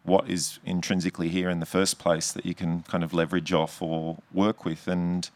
[0.04, 3.80] what is intrinsically here in the first place that you can kind of leverage off
[3.80, 4.88] or work with.
[4.88, 5.30] And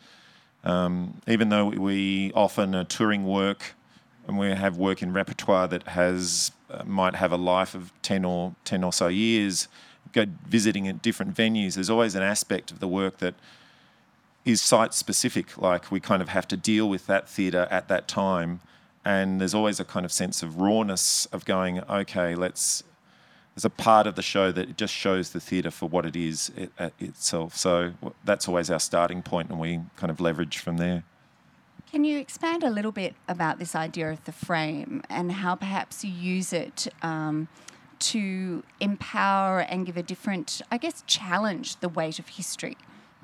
[0.67, 3.75] um, even though we often are touring work
[4.27, 8.25] and we have work in repertoire that has uh, might have a life of 10
[8.25, 9.69] or 10 or so years,
[10.13, 13.35] go visiting at different venues, there's always an aspect of the work that
[14.45, 15.57] is site specific.
[15.57, 18.61] Like we kind of have to deal with that theatre at that time.
[19.05, 22.83] And there's always a kind of sense of rawness of going, okay, let's
[23.57, 26.53] there's a part of the show that just shows the theatre for what it is
[26.59, 27.57] it, it, itself.
[27.57, 31.05] So that's always our starting point, and we kind of leverage from there.
[31.91, 36.05] Can you expand a little bit about this idea of the frame and how perhaps
[36.05, 37.49] you use it um,
[38.01, 42.77] to empower and give a different, I guess, challenge the weight of history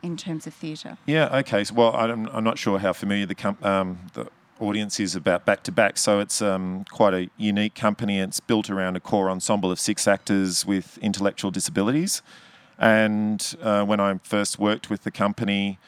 [0.03, 0.97] in terms of theatre?
[1.05, 1.65] Yeah, okay.
[1.65, 4.29] So, well, I'm, I'm not sure how familiar the, com- um, the
[4.63, 5.99] audience is about back to back.
[5.99, 8.21] So it's um, quite a unique company.
[8.21, 12.23] It's built around a core ensemble of six actors with intellectual disabilities.
[12.79, 15.79] And uh, when I first worked with the company,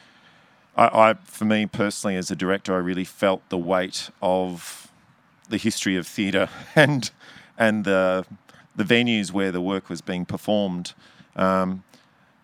[0.75, 4.91] I, I, for me personally, as a director, I really felt the weight of
[5.49, 7.11] the history of theatre and
[7.57, 8.25] and the
[8.75, 10.93] the venues where the work was being performed.
[11.35, 11.83] Um,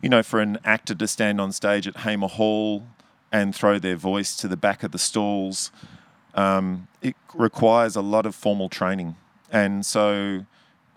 [0.01, 2.87] you know, for an actor to stand on stage at Hamer Hall
[3.31, 5.71] and throw their voice to the back of the stalls
[6.35, 9.15] um, it requires a lot of formal training.
[9.51, 10.45] And so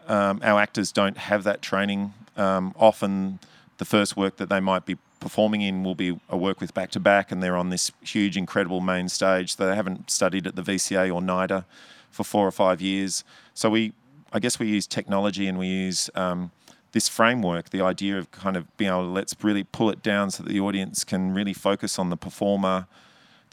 [0.07, 2.15] um, our actors don't have that training.
[2.37, 3.39] Um, often
[3.79, 6.91] the first work that they might be performing in will be a work with back
[6.91, 9.57] to back, and they're on this huge, incredible main stage.
[9.57, 11.65] They haven't studied at the VCA or NIDA
[12.11, 13.25] for four or five years.
[13.55, 13.93] So we,
[14.33, 16.51] I guess, we use technology and we use um,
[16.93, 20.31] this framework, the idea of kind of being able to let's really pull it down
[20.31, 22.87] so that the audience can really focus on the performer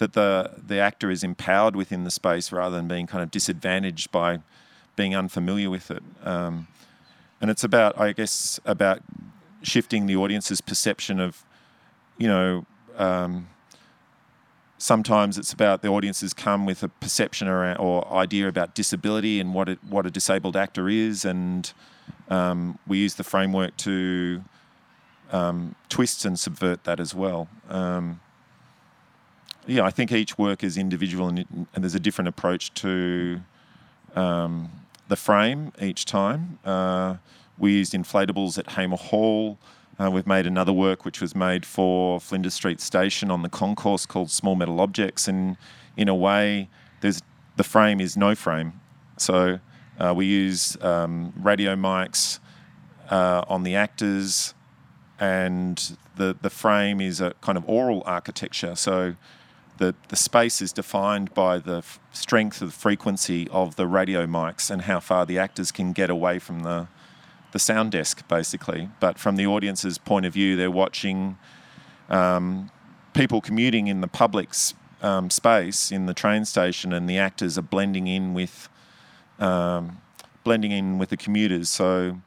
[0.01, 4.11] that the the actor is empowered within the space rather than being kind of disadvantaged
[4.11, 4.39] by
[4.95, 6.03] being unfamiliar with it.
[6.23, 6.67] Um,
[7.39, 8.99] and it's about, I guess, about
[9.61, 11.45] shifting the audience's perception of,
[12.17, 12.65] you know,
[12.97, 13.47] um,
[14.77, 19.53] sometimes it's about the audiences come with a perception or, or idea about disability and
[19.53, 21.73] what it, what a disabled actor is, and
[22.29, 24.43] um, we use the framework to
[25.31, 27.47] um, twist and subvert that as well.
[27.69, 28.19] Um,
[29.67, 31.39] yeah, I think each work is individual and,
[31.73, 33.41] and there's a different approach to
[34.15, 34.69] um,
[35.07, 36.59] the frame each time.
[36.65, 37.15] Uh,
[37.57, 39.57] we used inflatables at Hamer Hall.
[39.99, 44.05] Uh, we've made another work which was made for Flinders Street Station on the concourse
[44.05, 45.57] called Small Metal Objects, and
[45.95, 46.69] in a way,
[47.01, 47.21] there's
[47.57, 48.73] the frame is no frame.
[49.17, 49.59] So
[49.99, 52.39] uh, we use um, radio mics
[53.11, 54.55] uh, on the actors,
[55.19, 58.75] and the the frame is a kind of aural architecture.
[58.75, 59.15] So
[59.81, 64.27] the, the space is defined by the f- strength of the frequency of the radio
[64.27, 66.87] mics and how far the actors can get away from the,
[67.51, 68.89] the sound desk, basically.
[68.99, 71.39] But from the audience's point of view, they're watching
[72.09, 72.69] um,
[73.15, 74.49] people commuting in the public
[75.01, 78.69] um, space in the train station, and the actors are blending in with
[79.39, 79.97] um,
[80.43, 81.69] blending in with the commuters.
[81.69, 82.21] So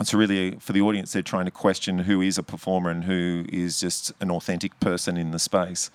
[0.00, 3.44] it's really for the audience they're trying to question who is a performer and who
[3.48, 5.88] is just an authentic person in the space.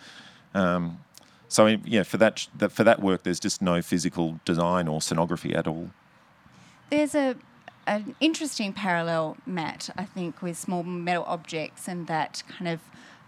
[0.54, 1.00] Um,
[1.48, 5.68] so yeah, for that, for that work, there's just no physical design or scenography at
[5.68, 5.90] all.
[6.90, 7.36] There's a
[7.88, 12.80] an interesting parallel, Matt, I think, with small metal objects and that kind of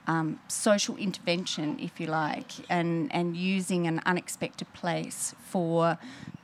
[0.06, 5.98] um, social intervention, if you like, and, and using an unexpected place for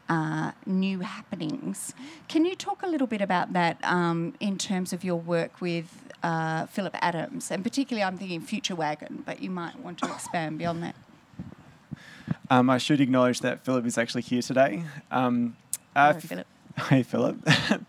[0.10, 1.94] uh, new happenings.
[2.28, 6.12] Can you talk a little bit about that um, in terms of your work with
[6.24, 7.52] uh, Phillip Adams?
[7.52, 10.96] And particularly, I'm thinking Future Wagon, but you might want to expand beyond that.
[12.50, 14.84] Um, I should acknowledge that Phillip is actually here today.
[15.12, 15.58] Um,
[15.96, 16.48] uh, Hello, Phillip.
[16.90, 17.38] Hey, Phillip.
[17.48, 17.80] uh,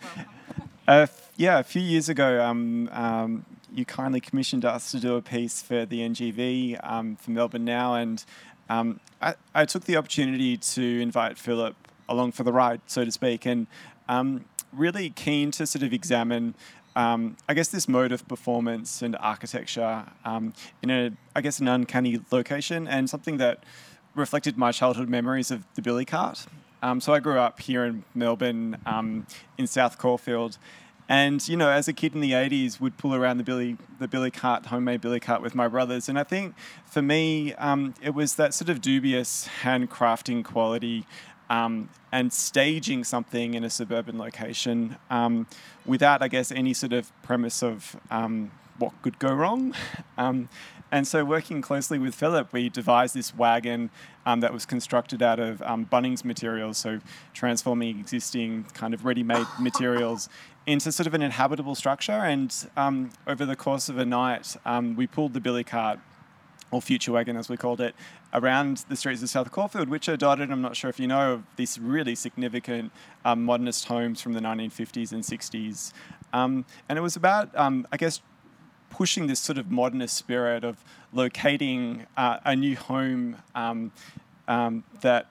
[0.88, 5.22] f- yeah, a few years ago, um, um, you kindly commissioned us to do a
[5.22, 8.24] piece for the NGV um, for Melbourne Now, and
[8.70, 11.76] um, I, I took the opportunity to invite Phillip
[12.08, 13.66] along for the ride, so to speak, and
[14.08, 16.54] um, really keen to sort of examine.
[16.96, 20.52] Um, I guess this mode of performance and architecture um,
[20.82, 23.64] in a, I guess, an uncanny location, and something that
[24.14, 26.46] reflected my childhood memories of the billy cart.
[26.82, 29.26] Um, so I grew up here in Melbourne, um,
[29.56, 30.58] in South Caulfield,
[31.08, 34.06] and you know, as a kid in the '80s, would pull around the billy the
[34.06, 36.08] billy cart, homemade billy cart, with my brothers.
[36.08, 36.54] And I think
[36.84, 41.06] for me, um, it was that sort of dubious handcrafting quality.
[41.50, 45.46] Um, and staging something in a suburban location um,
[45.86, 49.74] without, I guess, any sort of premise of um, what could go wrong.
[50.16, 50.48] Um,
[50.90, 53.90] and so, working closely with Phillip, we devised this wagon
[54.24, 57.00] um, that was constructed out of um, Bunnings materials, so
[57.34, 60.28] transforming existing kind of ready made materials
[60.66, 62.12] into sort of an inhabitable structure.
[62.12, 65.98] And um, over the course of a night, um, we pulled the billy cart,
[66.70, 67.94] or future wagon as we called it,
[68.32, 71.34] around the streets of South Caulfield, which are dotted, I'm not sure if you know,
[71.34, 72.92] of these really significant
[73.24, 75.92] um, modernist homes from the 1950s and 60s.
[76.32, 78.20] Um, and it was about, I guess,
[78.90, 83.92] pushing this sort of modernist spirit of locating uh, a new home um,
[84.46, 85.26] um, that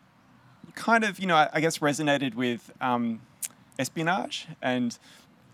[0.76, 3.22] kind of, you know, I, I guess resonated with um,
[3.80, 4.98] espionage and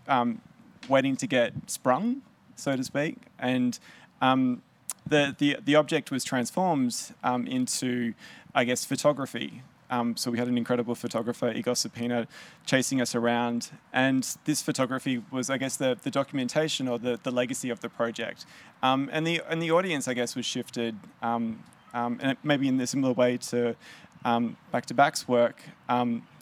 [0.08, 0.40] um,
[0.88, 2.22] waiting to get sprung,
[2.56, 3.16] so to speak.
[3.38, 3.78] And
[4.20, 4.62] um,
[5.06, 8.14] the, the, the object was transformed um, into,
[8.54, 9.62] I guess, photography.
[9.90, 12.26] Um, so we had an incredible photographer, Igor Sapina,
[12.64, 13.70] chasing us around.
[13.92, 17.88] And this photography was, I guess, the, the documentation or the, the legacy of the
[17.88, 18.46] project.
[18.82, 21.62] Um, and, the, and the audience, I guess, was shifted, um,
[21.92, 23.76] um and maybe in a similar way to
[24.24, 25.62] um, Back to Back's work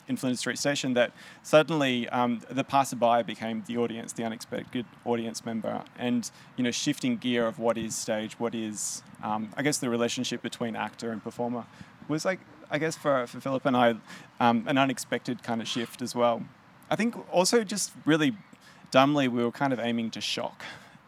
[0.09, 1.13] in Flinders Street Station, that
[1.43, 2.09] suddenly
[2.51, 7.59] the passerby became the audience, the unexpected audience member, and you know, shifting gear of
[7.59, 11.65] what is stage, what is, I guess, the relationship between actor and performer
[12.09, 12.41] was like
[12.73, 13.97] I guess for, for Phillip and I,
[14.41, 16.43] um, an unexpected kind of shift as well.
[16.91, 18.35] I think also just really
[18.91, 20.65] dumbly, we were kind of aiming to shock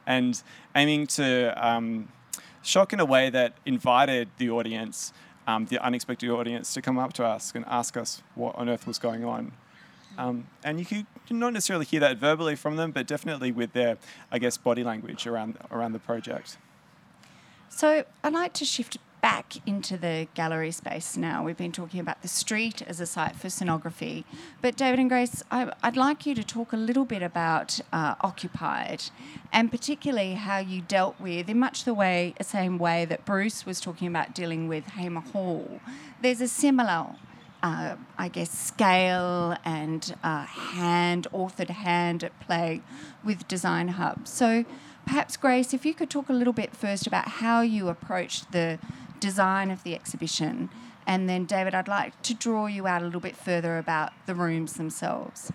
[0.07, 0.41] and
[0.77, 2.09] aiming to um,
[2.62, 5.15] shock in a way that invited the audience,
[5.47, 8.87] um, the unexpected audience, to come up to us and ask us what on earth
[8.87, 9.53] was going on.
[10.16, 13.99] Um, and you could not necessarily hear that verbally from them, but definitely with their,
[14.31, 16.57] I guess, body language around around the project.
[17.69, 21.43] So I'd like to shift back into the gallery space now.
[21.43, 24.25] We've been talking about the street as a site for scenography.
[24.61, 28.17] But David and Grace, I, would like you to talk a little bit about uh,
[28.21, 29.05] Occupied
[29.51, 33.81] and particularly how you dealt with, in much the way, same way that Bruce was
[33.81, 35.81] talking about dealing with Hamer Hall.
[36.21, 37.17] There's a similar
[37.63, 42.83] uh, I guess, scale and uh, hand, authored hand at play
[43.25, 44.29] with Design Hub.
[44.29, 44.67] So
[45.07, 48.79] perhaps, Grace, if you could talk a little bit first about how you approached the
[49.25, 50.69] design of the exhibition.
[51.07, 54.35] And then, David, I'd like to draw you out a little bit further about the
[54.35, 55.51] rooms themselves.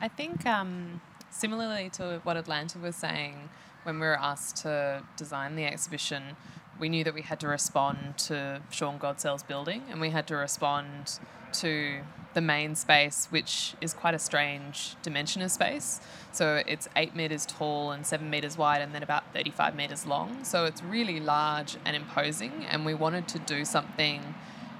[0.00, 1.00] I think, um,
[1.30, 3.48] similarly to what Atlanta was saying,
[3.84, 6.36] when we were asked to design the exhibition,
[6.80, 10.34] we knew that we had to respond to Sean Godsell's building and we had to
[10.34, 11.20] respond
[11.60, 12.00] to
[12.34, 16.00] the main space, which is quite a strange dimension of space.
[16.32, 20.44] So it's eight meters tall and seven meters wide, and then about 35 meters long.
[20.44, 22.66] So it's really large and imposing.
[22.68, 24.34] And we wanted to do something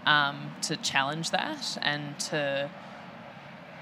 [0.05, 2.71] um, to challenge that and to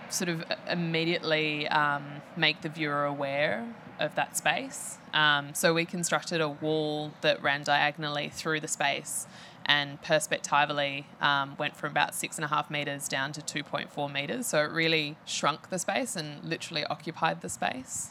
[0.08, 3.66] sort of immediately um, make the viewer aware
[3.98, 4.98] of that space.
[5.12, 9.26] Um, so we constructed a wall that ran diagonally through the space
[9.66, 14.46] and perspectively um, went from about six and a half meters down to 2.4 meters.
[14.46, 18.10] So it really shrunk the space and literally occupied the space.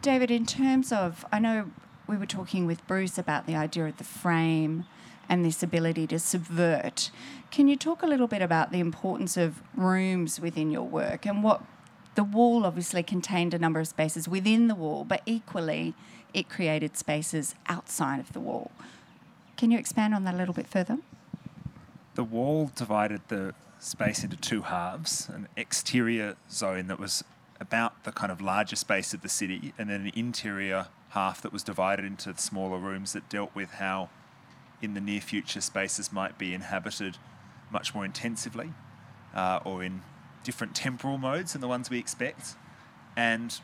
[0.00, 1.70] David, in terms of, I know
[2.06, 4.84] we were talking with Bruce about the idea of the frame
[5.28, 7.10] and this ability to subvert.
[7.50, 11.42] Can you talk a little bit about the importance of rooms within your work and
[11.42, 11.62] what
[12.14, 15.94] the wall obviously contained a number of spaces within the wall, but equally
[16.34, 18.70] it created spaces outside of the wall.
[19.58, 20.98] Can you expand on that a little bit further?
[22.14, 27.24] The wall divided the space into two halves an exterior zone that was
[27.60, 31.52] about the kind of larger space of the city, and then an interior half that
[31.52, 34.10] was divided into smaller rooms that dealt with how,
[34.80, 37.18] in the near future, spaces might be inhabited
[37.72, 38.72] much more intensively
[39.34, 40.02] uh, or in
[40.44, 42.54] different temporal modes than the ones we expect.
[43.16, 43.60] And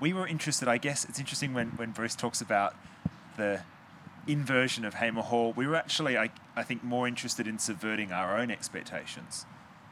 [0.00, 2.74] we were interested, I guess, it's interesting when, when Bruce talks about
[3.38, 3.62] the
[4.26, 5.52] inversion of Hamer Hall.
[5.52, 9.46] We were actually, I, I think, more interested in subverting our own expectations.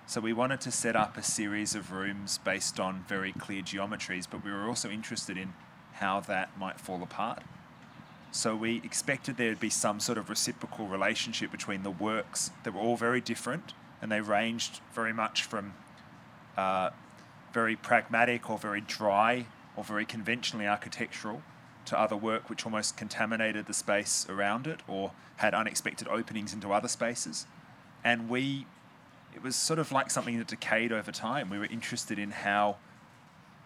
[0.06, 4.26] So we wanted to set up a series of rooms based on very clear geometries,
[4.30, 5.52] but we were also interested in
[5.94, 7.42] how that might fall apart.
[8.30, 12.74] So we expected there would be some sort of reciprocal relationship between the works that
[12.74, 15.74] were all very different, and they ranged very much from
[16.56, 16.90] uh,
[17.52, 19.46] very pragmatic or very dry
[19.76, 21.42] or very conventionally architectural
[21.89, 26.73] to other work which almost contaminated the space around it or had unexpected openings into
[26.73, 27.47] other spaces.
[28.05, 28.66] And we
[29.35, 31.51] it was sort of like something that decayed over time.
[31.51, 32.77] We were interested in how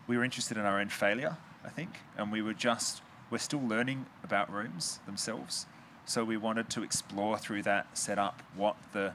[0.07, 3.63] we were interested in our own failure, I think, and we were just we're still
[3.63, 5.67] learning about rooms themselves.
[6.05, 9.15] So we wanted to explore through that setup what the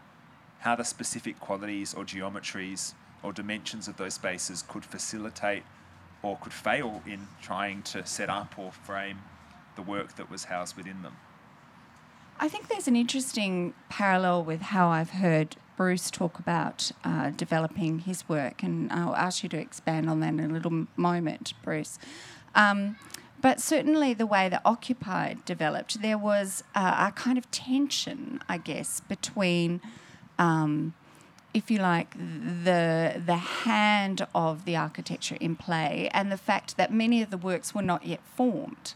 [0.60, 5.64] how the specific qualities or geometries or dimensions of those spaces could facilitate
[6.28, 9.20] or could fail in trying to set up or frame
[9.76, 11.16] the work that was housed within them.
[12.40, 18.00] I think there's an interesting parallel with how I've heard Bruce talk about uh, developing
[18.00, 21.98] his work, and I'll ask you to expand on that in a little moment, Bruce.
[22.54, 22.98] Um,
[23.40, 28.58] but certainly, the way that Occupied developed, there was uh, a kind of tension, I
[28.58, 29.80] guess, between,
[30.40, 30.94] um,
[31.58, 36.94] if you like, the the hand of the architecture in play and the fact that
[36.94, 38.94] many of the works were not yet formed.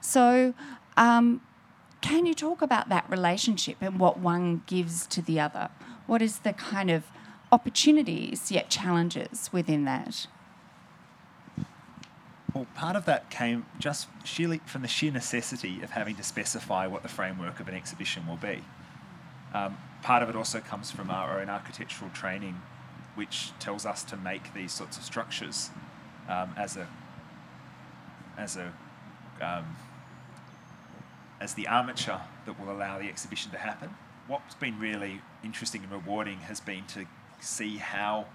[0.00, 0.54] So.
[0.96, 1.40] Um,
[2.00, 5.70] can you talk about that relationship and what one gives to the other?
[6.06, 7.04] What is the kind of
[7.50, 10.26] opportunities yet challenges within that?
[12.52, 16.86] Well, part of that came just sheerly from the sheer necessity of having to specify
[16.86, 18.62] what the framework of an exhibition will be.
[19.54, 22.60] Um, part of it also comes from our own architectural training,
[23.14, 25.70] which tells us to make these sorts of structures
[26.28, 26.86] um, as a
[28.36, 28.72] as a
[29.40, 29.76] um,
[31.40, 33.90] as the armature that will allow the exhibition to happen.
[34.26, 37.06] What's been really interesting and rewarding has been to
[37.40, 38.26] see how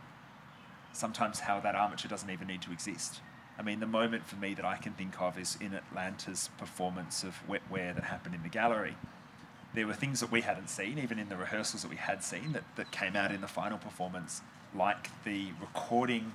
[0.91, 3.21] sometimes how that armature doesn't even need to exist.
[3.59, 7.23] I mean, the moment for me that I can think of is in Atlanta's performance
[7.23, 8.95] of Wetware that happened in the gallery.
[9.73, 12.53] There were things that we hadn't seen, even in the rehearsals that we had seen,
[12.53, 14.41] that, that came out in the final performance,
[14.75, 16.33] like the recording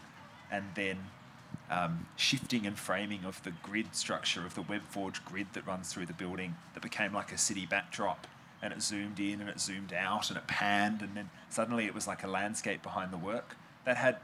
[0.51, 0.99] and then
[1.71, 6.07] um, shifting and framing of the grid structure of the WebForge grid that runs through
[6.07, 8.27] the building that became like a city backdrop
[8.63, 11.95] and it zoomed in and it zoomed out and it panned and then suddenly it
[11.95, 13.57] was like a landscape behind the work.
[13.85, 14.19] That had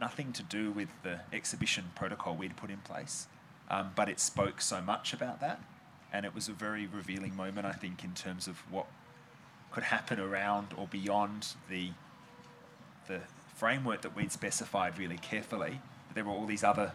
[0.00, 3.26] nothing to do with the exhibition protocol we'd put in place
[3.70, 5.60] um, but it spoke so much about that
[6.12, 8.86] and it was a very revealing moment i think in terms of what
[9.70, 11.90] could happen around or beyond the
[13.06, 13.20] the
[13.54, 15.80] framework that we'd specified really carefully
[16.14, 16.92] there were all these other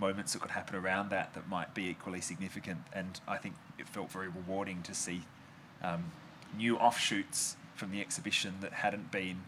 [0.00, 2.78] moments that could happen around that that might be equally significant.
[2.92, 5.22] And I think it felt very rewarding to see
[5.82, 6.12] um,
[6.56, 9.42] new offshoots from the exhibition that hadn't been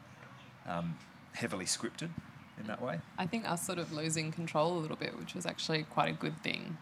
[0.66, 0.96] um,
[1.32, 2.10] heavily scripted
[2.58, 3.00] in that way.
[3.18, 6.16] I think us sort of losing control a little bit, which was actually quite a
[6.16, 6.76] good thing,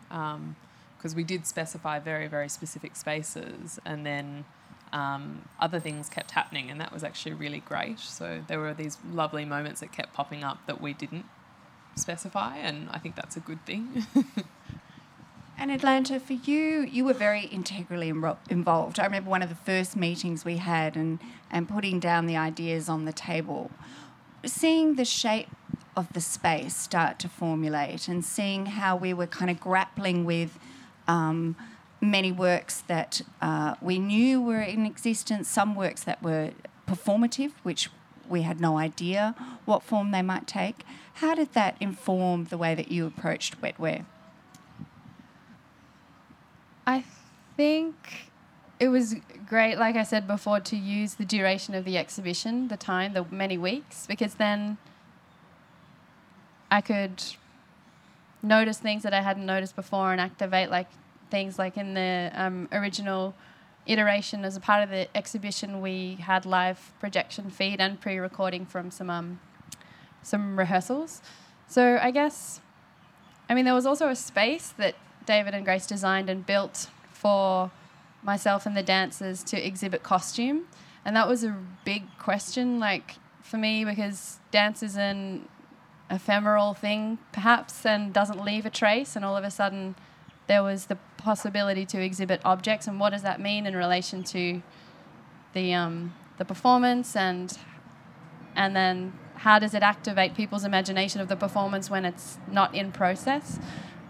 [1.05, 4.47] because we did specify very, very specific spaces, and then
[4.91, 8.01] um, other things kept happening, and that was actually really great.
[8.01, 11.27] So there were these lovely moments that kept popping up that we didn't
[11.95, 14.07] specify, and I think that's a good thing.
[15.59, 18.99] and Atlanta, for you, you were very integrally involved.
[18.99, 21.19] I remember one of the first meetings we had and,
[21.51, 23.71] and putting down the ideas on the table,
[24.47, 25.51] seeing the shape
[25.95, 30.59] of the space start to formulate and seeing how we were kind of grappling with
[31.07, 31.57] um,
[32.01, 36.51] many works that uh, we knew were in existence, some works that were
[36.87, 37.91] performative, which
[38.29, 40.85] we had no idea what form they might take.
[41.15, 44.05] How did that inform the way that you approached wetware?
[46.87, 47.05] I
[47.57, 48.31] think
[48.81, 49.17] it was
[49.47, 53.25] great, like I said before, to use the duration of the exhibition, the time, the
[53.31, 54.77] many weeks, because then
[56.71, 57.23] I could
[58.45, 60.89] notice things that I hadn't noticed before and activate like
[61.31, 63.35] things like in the um, original
[63.87, 68.91] iteration as a part of the exhibition we had live projection feed and pre-recording from
[68.91, 69.41] some um,
[70.23, 71.21] some rehearsals.
[71.69, 72.61] So I guess,
[73.49, 74.95] I mean, there was also a space that
[75.27, 77.71] David and Grace designed and built for
[78.23, 80.67] myself and the dancers to exhibit costume.
[81.05, 81.55] and that was a
[81.85, 85.47] big question, like for me, because dance is an
[86.11, 89.17] ephemeral thing, perhaps, and doesn't leave a trace.
[89.17, 89.95] And all of a sudden,
[90.47, 94.63] there was the possibility to exhibit objects, and what does that mean in relation to
[95.55, 97.59] the um, the performance, and
[98.55, 102.93] and then how does it activate people's imagination of the performance when it's not in
[102.93, 103.59] process?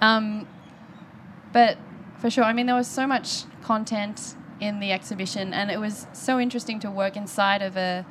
[0.01, 0.47] Um,
[1.53, 1.79] but
[2.19, 6.07] for sure, I mean, there was so much content in the exhibition, and it was
[6.13, 8.05] so interesting to work inside of a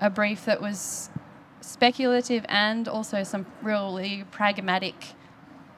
[0.00, 1.10] a brief that was
[1.60, 4.94] speculative and also some really pragmatic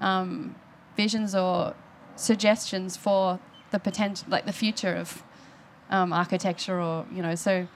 [0.00, 0.54] um,
[0.96, 1.74] visions or
[2.16, 3.38] suggestions for
[3.70, 5.22] the potential, like the future of
[5.90, 7.34] um, architecture, or you know.
[7.34, 7.66] So,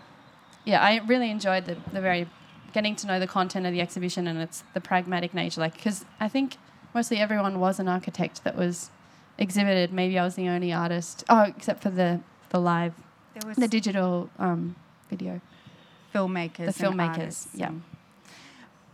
[0.64, 2.28] yeah, I really enjoyed the the very
[2.72, 6.04] getting to know the content of the exhibition and it's the pragmatic nature, like because
[6.20, 6.56] I think
[6.94, 8.90] mostly everyone was an architect that was
[9.38, 9.92] exhibited.
[9.92, 11.24] Maybe I was the only artist.
[11.28, 12.20] Oh, except for the
[12.50, 12.94] the live,
[13.34, 14.76] There was the digital um,
[15.10, 15.40] video.
[16.14, 16.74] filmmakers.
[16.76, 17.72] The filmmakers, yeah.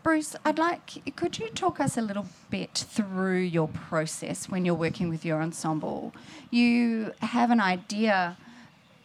[0.02, 4.74] Bruce, I'd like, could you talk us a little bit through your process when you're
[4.74, 6.12] working with your ensemble?
[6.50, 8.36] You have an idea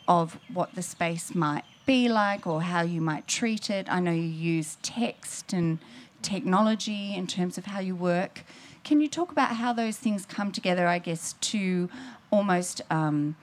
[0.07, 3.85] of what the space might be like or how you might treat it.
[3.91, 5.77] I know you use text and
[6.23, 8.43] technology in terms of how you work.
[8.83, 11.89] Can you talk about how those things come together, I guess, to
[12.31, 13.35] almost um,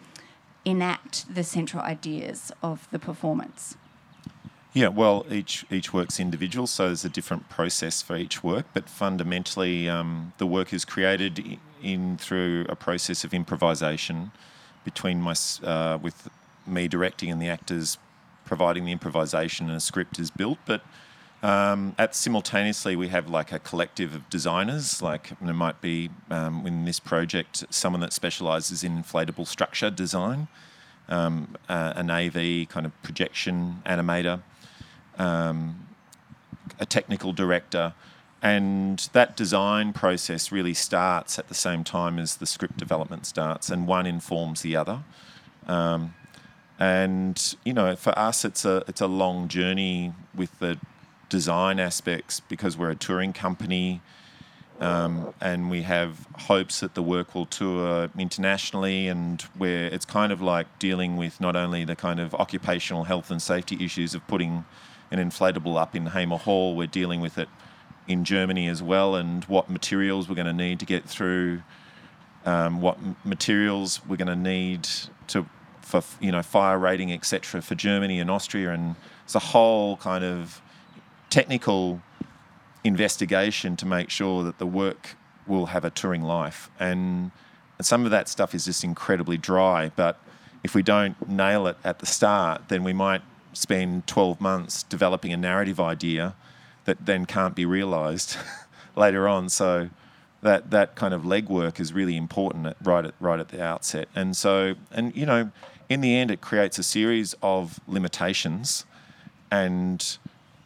[0.64, 3.76] enact the central ideas of the performance?
[4.74, 8.66] Yeah, well, each each work's individual, so there's a different process for each work.
[8.74, 14.32] But fundamentally, um, the work is created in through a process of improvisation
[14.84, 16.28] between my uh, with
[16.66, 17.98] me directing and the actors
[18.44, 20.58] providing the improvisation and a script is built.
[20.66, 20.82] But
[21.40, 25.00] um, at simultaneously, we have like a collective of designers.
[25.00, 30.48] Like there might be um, in this project someone that specialises in inflatable structure design,
[31.08, 34.42] um, uh, an AV kind of projection animator,
[35.18, 35.86] um,
[36.78, 37.94] a technical director,
[38.42, 43.70] and that design process really starts at the same time as the script development starts,
[43.70, 45.02] and one informs the other.
[45.66, 46.14] Um,
[46.78, 50.78] and you know, for us, it's a it's a long journey with the
[51.28, 54.00] design aspects because we're a touring company.
[54.80, 60.32] Um, and we have hopes that the work will tour internationally, and where it's kind
[60.32, 64.26] of like dealing with not only the kind of occupational health and safety issues of
[64.26, 64.64] putting
[65.14, 67.48] an inflatable up in Hamer Hall, we're dealing with it
[68.06, 71.62] in Germany as well, and what materials we're going to need to get through,
[72.44, 74.88] um, what materials we're going to need
[75.28, 75.46] to
[75.80, 77.62] for you know fire rating, etc.
[77.62, 80.60] for Germany and Austria, and it's a whole kind of
[81.30, 82.02] technical
[82.84, 85.16] investigation to make sure that the work
[85.46, 86.70] will have a touring life.
[86.78, 87.30] And
[87.80, 90.20] some of that stuff is just incredibly dry, but
[90.62, 93.22] if we don't nail it at the start, then we might
[93.54, 96.34] spend 12 months developing a narrative idea
[96.84, 98.36] that then can't be realized
[98.96, 99.48] later on.
[99.48, 99.90] So
[100.42, 104.08] that that kind of legwork is really important at, right at right at the outset.
[104.14, 105.50] And so and you know,
[105.88, 108.84] in the end, it creates a series of limitations,
[109.50, 110.18] and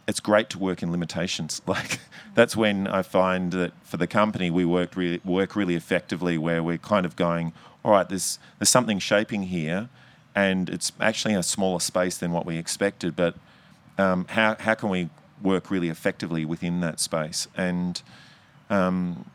[0.07, 1.63] it's great to work in limitations.
[1.67, 2.01] Like
[2.35, 6.63] that's when I find that for the company we work really work really effectively, where
[6.63, 7.53] we're kind of going,
[7.85, 9.89] all right, there's there's something shaping here,
[10.39, 13.35] and it's actually a smaller space than what we expected, but
[13.99, 15.09] um, how how can we
[15.43, 17.49] work really effectively within that space?
[17.57, 18.01] And
[18.71, 19.29] um,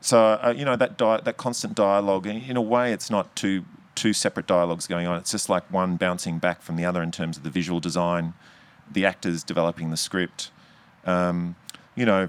[0.00, 3.34] so uh, you know that di- that constant dialogue in in a way it's not
[3.34, 3.64] two
[3.94, 5.16] two separate dialogues going on.
[5.16, 8.34] It's just like one bouncing back from the other in terms of the visual design
[8.92, 10.50] the actors developing the script.
[11.06, 11.54] Um,
[11.94, 12.28] you know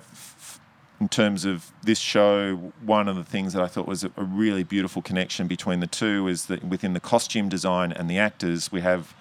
[1.01, 4.63] in terms of this show one of the things that I thought was a, really
[4.63, 8.81] beautiful connection between the two is that within the costume design and the actors we
[8.81, 9.15] have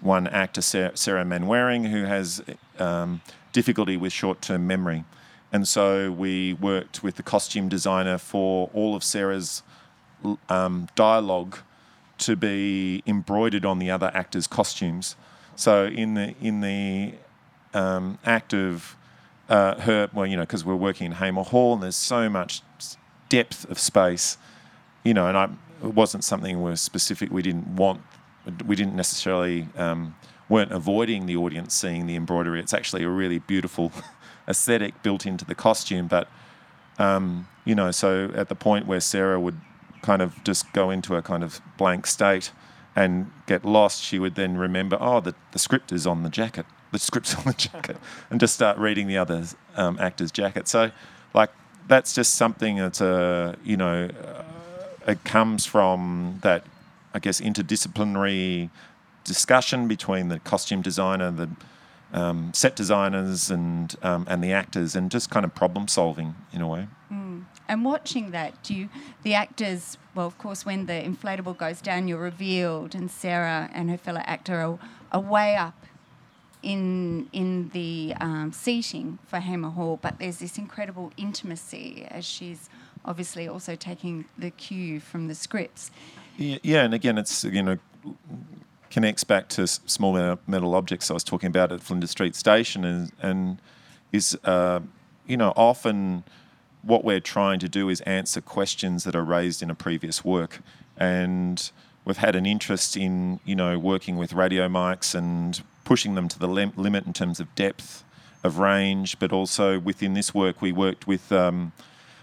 [0.00, 2.42] one actor, Sarah Mainwaring, who has
[2.78, 3.20] um,
[3.52, 5.04] difficulty with short term memory.
[5.52, 9.62] And so we worked with the costume designer for all of Sarah's
[10.48, 11.58] um, dialogue
[12.18, 15.14] to be embroidered on the other actors' costumes.
[15.56, 17.14] So in the in the
[17.74, 18.96] um, act of
[19.48, 22.62] uh, her, well, you know, because we're working in Hamer Hall and there's so much
[23.28, 24.36] depth of space,
[25.04, 25.44] you know, and I,
[25.82, 27.30] it wasn't something we're specific.
[27.30, 28.02] We didn't want
[28.64, 30.14] we didn't necessarily um,
[30.48, 32.60] weren't avoiding the audience seeing the embroidery.
[32.60, 33.92] It's actually a really beautiful
[34.48, 36.06] aesthetic built into the costume.
[36.06, 36.28] But
[36.98, 39.60] um, you know, so at the point where Sarah would
[40.02, 42.52] kind of just go into a kind of blank state
[42.96, 46.66] and get lost, she would then remember, oh, the, the script is on the jacket.
[46.92, 47.96] The script's on the jacket,
[48.30, 49.44] and just start reading the other
[49.76, 50.68] um, actor's jacket.
[50.68, 50.90] So,
[51.34, 51.50] like,
[51.86, 56.64] that's just something that's a you know, uh, it comes from that
[57.14, 58.70] I guess, interdisciplinary
[59.24, 61.48] discussion between the costume designer, the
[62.12, 66.60] um, set designers, and um, and the actors, and just kind of problem solving in
[66.60, 66.86] a way.
[67.12, 67.44] Mm.
[67.70, 68.88] And watching that, do you,
[69.24, 73.90] the actors, well, of course, when the inflatable goes down, you're revealed, and Sarah and
[73.90, 74.78] her fellow actor are,
[75.12, 75.84] are way up
[76.62, 82.68] in in the um, seating for Hamer Hall, but there's this incredible intimacy as she's
[83.04, 85.90] obviously also taking the cue from the scripts.
[86.36, 87.78] Yeah, yeah and again, it's you know
[88.90, 93.12] connects back to small metal objects I was talking about at Flinders Street Station, and,
[93.20, 93.58] and
[94.12, 94.80] is uh,
[95.26, 96.24] you know often
[96.82, 100.60] what we're trying to do is answer questions that are raised in a previous work,
[100.96, 101.70] and
[102.04, 106.38] we've had an interest in you know working with radio mics and pushing them to
[106.38, 108.04] the lim- limit in terms of depth
[108.44, 111.32] of range, but also within this work we worked with.
[111.32, 111.72] Um,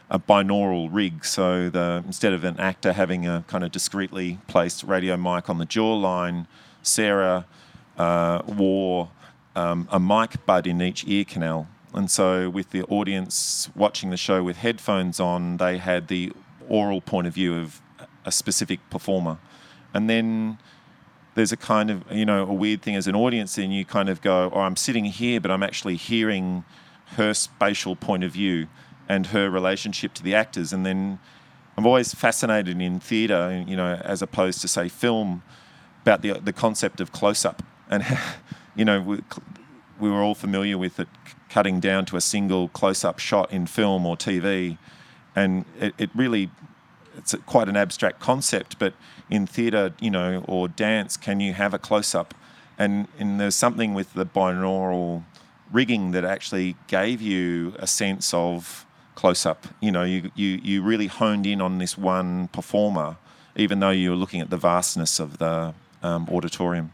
[0.07, 4.83] a binaural rig, so the, instead of an actor having a kind of discreetly placed
[4.83, 6.45] radio mic on the jawline,
[6.83, 7.47] Sarah
[7.97, 9.09] uh, wore
[9.55, 11.67] um, a mic bud in each ear canal.
[11.91, 16.33] And so, with the audience watching the show with headphones on, they had the
[16.69, 17.81] aural point of view of
[18.25, 19.39] a specific performer.
[19.91, 20.59] And then
[21.35, 24.09] there's a kind of, you know, a weird thing as an audience, and you kind
[24.09, 26.63] of go, oh, I'm sitting here, but I'm actually hearing
[27.17, 28.67] her spatial point of view
[29.07, 30.73] and her relationship to the actors.
[30.73, 31.19] And then
[31.77, 35.43] I'm always fascinated in theatre, you know, as opposed to, say, film,
[36.01, 37.61] about the, the concept of close up.
[37.89, 38.03] And,
[38.75, 39.19] you know, we,
[39.99, 41.09] we were all familiar with it
[41.49, 44.77] cutting down to a single close up shot in film or TV.
[45.35, 46.49] And it, it really,
[47.17, 48.93] it's quite an abstract concept, but
[49.29, 52.33] in theatre, you know, or dance, can you have a close up?
[52.77, 55.23] And, and there's something with the binaural
[55.71, 58.85] rigging that actually gave you a sense of
[59.15, 59.67] close up.
[59.79, 63.17] You know, you, you, you really honed in on this one performer,
[63.55, 65.73] even though you were looking at the vastness of the
[66.03, 66.91] um, auditorium.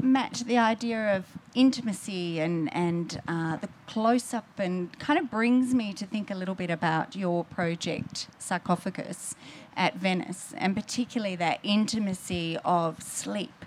[0.00, 1.24] Matt, the idea of
[1.54, 6.34] intimacy and and uh, the close up and kind of brings me to think a
[6.34, 9.36] little bit about your project sarcophagus
[9.76, 13.64] at Venice and particularly that intimacy of sleep.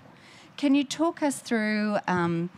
[0.56, 2.50] Can you talk us through um,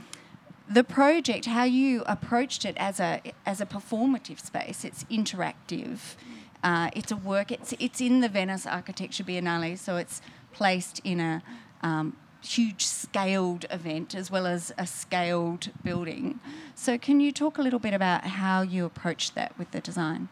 [0.68, 4.84] the project, how you approached it as a as a performative space?
[4.84, 6.16] It's interactive.
[6.62, 7.52] Uh, it's a work.
[7.52, 10.20] It's it's in the Venice Architecture Biennale, so it's
[10.52, 11.42] placed in a
[11.82, 16.40] um, huge scaled event as well as a scaled building.
[16.74, 20.28] So, can you talk a little bit about how you approached that with the design?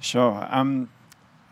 [0.00, 0.46] Sure.
[0.50, 0.90] Um,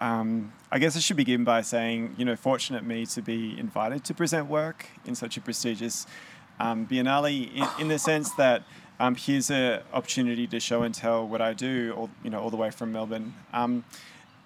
[0.00, 4.04] um, I guess I should begin by saying, you know, fortunate me to be invited
[4.04, 6.06] to present work in such a prestigious
[6.60, 8.62] um, Biennale, in, in, the sense that
[8.98, 12.50] um, here's an opportunity to show and tell what I do, all, you know, all
[12.50, 13.34] the way from Melbourne.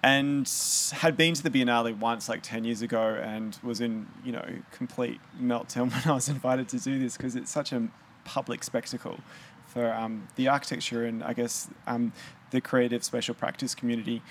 [0.03, 0.51] And
[0.93, 4.45] had been to the Biennale once, like 10 years ago, and was in, you know,
[4.71, 7.87] complete meltdown when I was invited to do this because it's such a
[8.23, 9.19] public spectacle
[9.67, 12.13] for um, the architecture and I guess um,
[12.51, 14.21] the creative special practice community.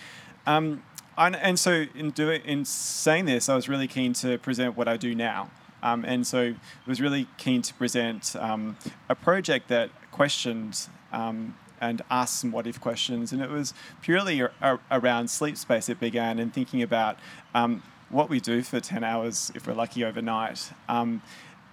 [0.47, 0.83] Um,
[1.17, 4.89] and, and, so in doing in saying this, I was really keen to present what
[4.89, 5.51] I do now.
[5.83, 6.55] Um, and so
[6.87, 8.77] was really keen to present um,
[9.09, 13.33] a project that questioned um, and asked some what if questions.
[13.33, 14.43] And it was purely
[14.91, 17.19] around sleep space it began and thinking about
[17.55, 21.23] um, what we do for 10 hours if we're lucky overnight um,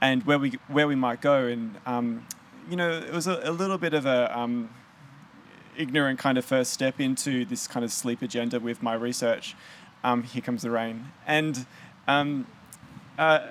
[0.01, 1.45] and where we, where we might go.
[1.45, 2.25] And, um,
[2.69, 4.69] you know, it was a, a little bit of a um,
[5.75, 9.55] ignorant kind of first step into this kind of sleep agenda with my research.
[10.03, 11.11] Um, here comes the rain.
[11.25, 11.65] And
[12.07, 12.47] um,
[13.17, 13.47] uh,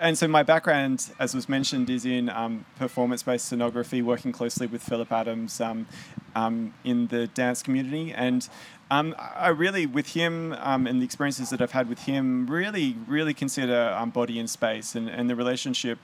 [0.00, 4.82] and so my background, as was mentioned, is in um, performance-based scenography, working closely with
[4.82, 5.86] Phillip Adams um,
[6.34, 8.12] um, in the dance community.
[8.12, 8.48] And
[8.90, 12.96] um, I really, with him um, and the experiences that I've had with him, really,
[13.08, 15.98] really consider um, body and space and, and the relationship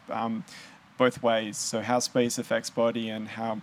[0.99, 1.57] both ways.
[1.57, 3.61] So how space affects body and how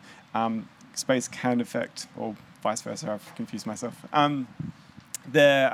[0.94, 3.12] space can affect, or vice versa.
[3.12, 4.06] I've confused myself.
[5.32, 5.70] the,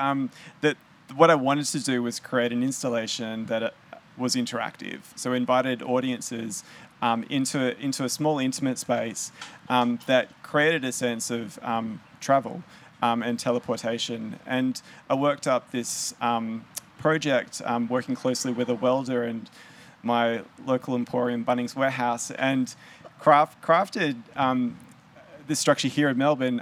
[0.61, 0.77] that
[1.15, 3.73] what I wanted to do was create an installation that
[4.17, 5.01] was interactive.
[5.15, 6.63] So we invited audiences
[7.01, 9.31] um, into into a small intimate space
[9.69, 12.63] um, that created a sense of um, travel
[13.01, 14.39] um, and teleportation.
[14.45, 16.65] And I worked up this um,
[16.97, 19.49] project working closely with a welder and
[20.01, 22.73] my local emporium, Bunnings Warehouse, and
[23.19, 24.15] craft, crafted
[25.47, 26.61] this structure here in Melbourne.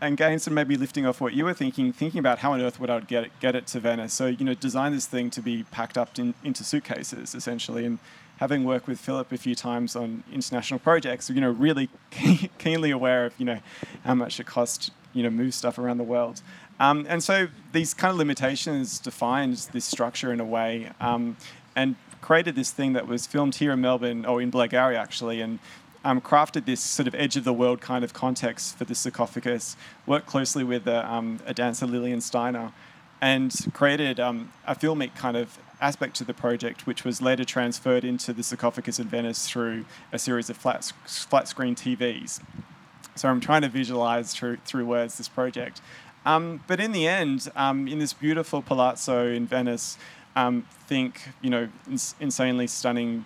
[0.00, 2.80] And Gaines, and maybe lifting off what you were thinking, thinking about how on earth
[2.80, 4.14] would I get it, get it to Venice.
[4.14, 7.84] So, you know, design this thing to be packed up in, into suitcases, essentially.
[7.84, 7.98] And
[8.38, 11.90] having worked with Phillip a few times on international projects, you know, really
[12.58, 13.60] keenly aware of, you know,
[14.04, 16.40] how much it costs, you know, move stuff around the world.
[16.78, 20.90] Um, and so these kind of limitations defined this structure in a way.
[20.98, 21.36] Um,
[21.76, 25.58] and created this thing that was filmed here in Melbourne or in Blackgowrie actually, and
[26.04, 29.76] um, crafted this sort of edge of the world kind of context for the sarcophagus.
[30.06, 32.72] Worked closely with a, um, a dancer Lilian Steiner,
[33.20, 38.04] and created um, a filmic kind of aspect to the project, which was later transferred
[38.04, 42.40] into the sarcophagus in Venice through a series of flat, flat screen TVs.
[43.14, 45.80] So I'm trying to visualize through, through words this project.
[46.24, 49.96] Um, but in the end, um, in this beautiful palazzo in Venice,
[50.36, 53.24] um, think, you know, ins- insanely stunning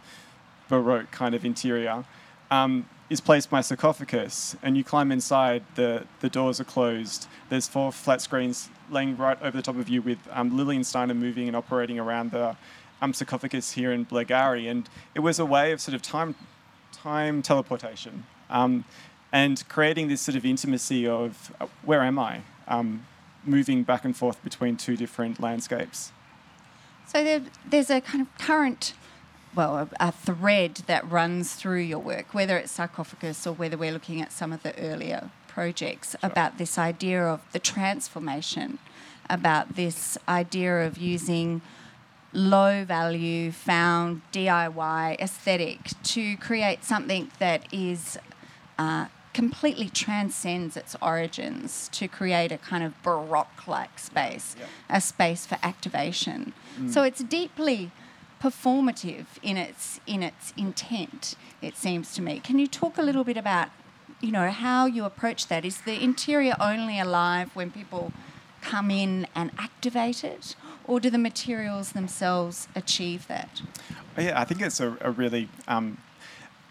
[0.68, 2.04] Baroque kind of interior,
[2.50, 4.56] um, is placed my sarcophagus.
[4.62, 7.28] And you climb inside, the, the doors are closed.
[7.48, 11.14] There's four flat screens laying right over the top of you with um, Lilian Steiner
[11.14, 12.56] moving and operating around the
[13.02, 14.70] um, sarcophagus here in Blackgowrie.
[14.70, 16.34] And it was a way of sort of time,
[16.92, 18.84] time teleportation um,
[19.32, 22.42] and creating this sort of intimacy of uh, where am I?
[22.68, 23.06] Um,
[23.44, 26.12] moving back and forth between two different landscapes.
[27.06, 28.94] So there, there's a kind of current,
[29.54, 33.92] well, a, a, thread that runs through your work, whether it's sarcophagus or whether we're
[33.92, 36.30] looking at some of the earlier projects sure.
[36.30, 38.78] about this idea of the transformation,
[39.30, 41.62] about this idea of using
[42.32, 48.18] low value, found DIY aesthetic to create something that is
[48.78, 54.68] uh, completely transcends its origins to create a kind of baroque like space, yep.
[54.90, 56.52] a space for activation.
[56.78, 56.90] Mm.
[56.90, 57.90] So it's deeply
[58.40, 62.40] performative in its in its intent, it seems to me.
[62.40, 63.68] Can you talk a little bit about,
[64.20, 65.64] you know, how you approach that?
[65.64, 68.12] Is the interior only alive when people
[68.60, 70.56] come in and activate it?
[70.86, 73.62] Or do the materials themselves achieve that?
[74.18, 75.98] Yeah, I think it's a, a really um,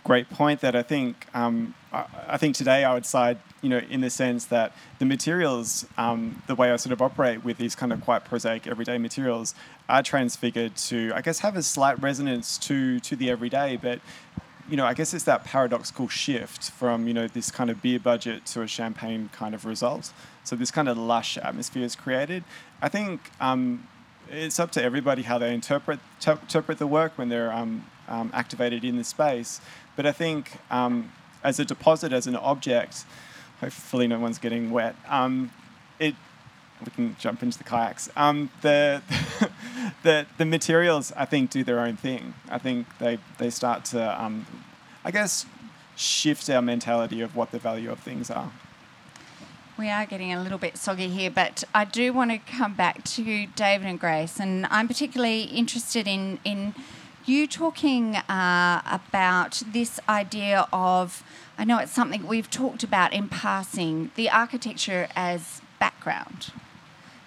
[0.04, 3.80] great point that I think um, I, I, think today I would side, you know,
[3.90, 7.76] in the sense that the materials, um, the way I sort of operate with these
[7.76, 9.56] kind of quite prosaic everyday materials,
[9.88, 14.00] are transfigured to, I guess, have a slight resonance to to the everyday, but.
[14.70, 18.00] You know, I guess it's that paradoxical shift from you know this kind of beer
[18.00, 20.14] budget to a champagne kind of result.
[20.46, 22.46] So this kind of lush atmosphere is created.
[22.82, 23.86] I think um,
[24.30, 28.84] it's up to everybody how they interpret interpret the work when they're um, um, activated
[28.84, 29.62] in the space.
[29.96, 31.12] But I think um,
[31.44, 33.06] as a deposit, as an object,
[33.62, 34.96] hopefully no one's getting wet.
[35.08, 35.52] Um,
[36.00, 36.16] it
[36.84, 38.10] we can jump into the kayaks.
[38.16, 39.02] Um, the,
[40.04, 42.34] the the materials I think do their own thing.
[42.50, 44.46] I think they they start to um,
[45.04, 45.46] I guess
[45.96, 48.52] shift our mentality of what the value of things are.
[49.78, 53.04] We are getting a little bit soggy here, but I do want to come back
[53.06, 56.76] to David and Grace, and I'm particularly interested in in
[57.26, 61.24] you talking uh, about this idea of,
[61.58, 66.52] I know it's something we've talked about in passing, the architecture as background,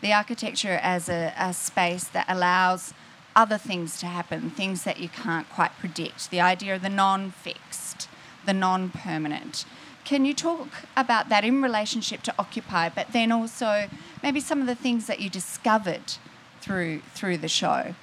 [0.03, 2.93] the architecture as a, a space that allows
[3.35, 7.31] other things to happen, things that you can't quite predict, the idea of the non
[7.31, 8.09] fixed,
[8.45, 9.65] the non permanent.
[10.05, 13.89] Can you talk about that in relationship to Occupy, but then also
[14.23, 16.15] maybe some of the things that you discovered
[16.61, 17.95] through through the show?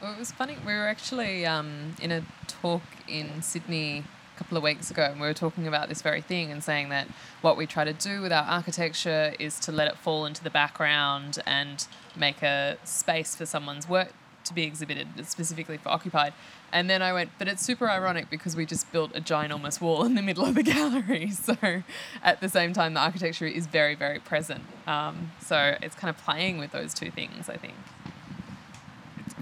[0.00, 0.56] Well, it was funny.
[0.66, 4.04] We were actually um, in a talk in Sydney
[4.34, 6.88] a couple of weeks ago, and we were talking about this very thing and saying
[6.88, 7.06] that
[7.42, 10.48] what we try to do with our architecture is to let it fall into the
[10.48, 11.86] background and
[12.16, 14.14] make a space for someone's work
[14.44, 16.32] to be exhibited, specifically for occupied.
[16.72, 20.04] And then I went, but it's super ironic because we just built a ginormous wall
[20.04, 21.30] in the middle of the gallery.
[21.30, 21.82] So
[22.22, 24.62] at the same time, the architecture is very, very present.
[24.86, 27.74] Um, so it's kind of playing with those two things, I think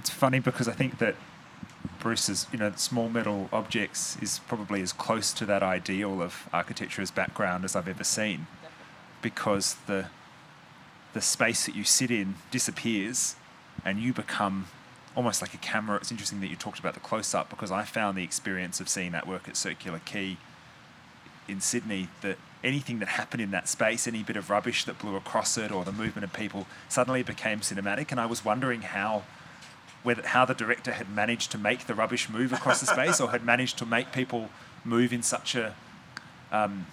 [0.09, 1.17] it's funny because I think that
[2.01, 7.03] Bruce's, you know, small metal objects is probably as close to that ideal of architecture
[7.03, 8.47] as background as I've ever seen,
[9.21, 10.07] because the
[11.13, 13.37] the space that you sit in disappears,
[13.85, 14.69] and you become
[15.15, 15.97] almost like a camera.
[15.97, 18.89] It's interesting that you talked about the close up because I found the experience of
[18.89, 20.37] seeing that work at Circular Quay
[21.49, 25.17] in Sydney that anything that happened in that space, any bit of rubbish that blew
[25.17, 28.11] across it, or the movement of people, suddenly became cinematic.
[28.11, 29.25] And I was wondering how
[30.03, 33.31] whether how the director had managed to make the rubbish move across the space or
[33.31, 34.49] had managed to make people
[34.85, 35.75] move in such a
[36.53, 36.87] um,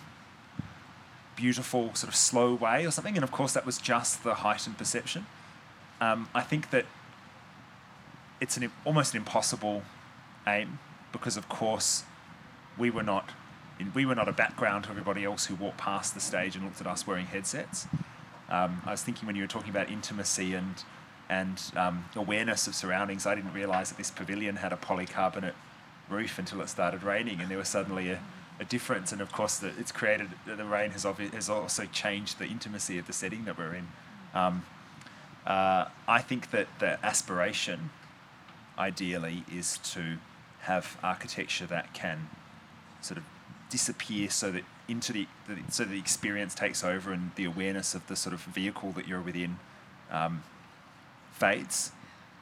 [1.36, 3.16] beautiful sort of slow way or something.
[3.16, 5.26] And of course that was just the heightened perception.
[6.02, 6.86] Um, i think that
[8.42, 9.84] it's an almost an impossible
[10.46, 10.80] aim
[11.14, 12.04] because of course
[12.78, 13.30] we were not
[13.80, 16.66] in, we were not a background to everybody else who walked past the stage and
[16.66, 17.88] looked at us wearing headsets.
[18.50, 20.84] Um, i was thinking when you were talking about intimacy and
[21.30, 23.26] and um, awareness of surroundings.
[23.26, 25.54] I didn't realise that this pavilion had a polycarbonate
[26.10, 28.20] roof until it started raining, and there was suddenly a,
[28.60, 29.12] a difference.
[29.12, 32.98] And of course, the, it's created the rain has obvi- has also changed the intimacy
[32.98, 33.88] of the setting that we're in.
[34.34, 34.66] Um,
[35.46, 37.92] uh, I think that the aspiration
[38.78, 40.18] ideally is to
[40.62, 42.30] have architecture that can
[43.02, 43.24] sort of
[43.70, 48.06] disappear so that into the, the so the experience takes over and the awareness of
[48.08, 49.58] the sort of vehicle that you're within
[50.12, 50.44] um,
[51.36, 51.92] fades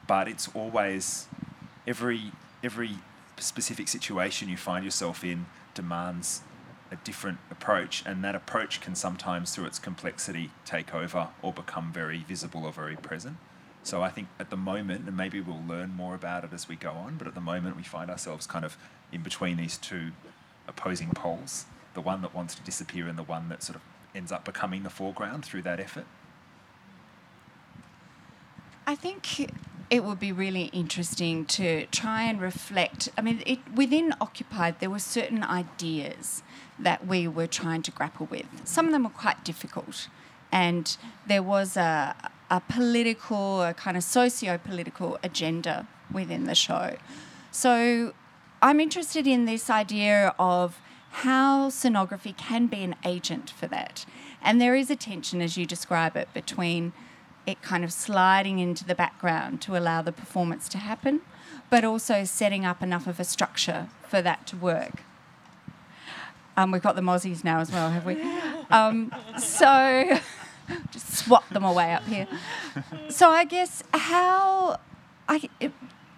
[0.08, 1.28] but it's always
[1.88, 2.32] every
[2.64, 2.92] every
[3.38, 6.42] specific situation you find yourself in demands
[6.92, 11.92] a different approach and that approach can sometimes through its complexity take over or become
[11.92, 13.38] very visible or very present
[13.84, 16.78] so I think at the moment, and maybe we'll learn more about it as we
[16.78, 18.78] go on, but at the moment we find ourselves kind of
[19.12, 20.12] in between these two
[20.70, 23.82] opposing poles the one that wants to disappear and the one that sort of
[24.16, 26.06] ends up becoming the foreground through that effort.
[28.86, 29.52] I think
[29.90, 33.10] it would be really interesting to try and reflect.
[33.18, 36.44] I mean, it, within Occupied, there were certain ideas
[36.80, 38.46] that we were trying to grapple with.
[38.66, 40.08] Some of them were quite difficult,
[40.52, 40.98] and
[41.28, 42.16] there was a,
[42.50, 46.98] a political, a kind of socio political agenda within the show.
[47.52, 48.14] So
[48.62, 50.80] I'm interested in this idea of
[51.12, 54.06] how scenography can be an agent for that.
[54.42, 56.92] And there is a tension, as you describe it, between
[57.46, 61.22] it kind of sliding into the background to allow the performance to happen,
[61.70, 65.04] but also setting up enough of a structure for that to work.
[66.56, 68.22] Um, we've got the mozzies now as well, have we?
[68.72, 70.18] Um, so
[70.92, 72.28] just swap them away up here.
[73.10, 74.80] So I guess how
[75.28, 75.74] I it,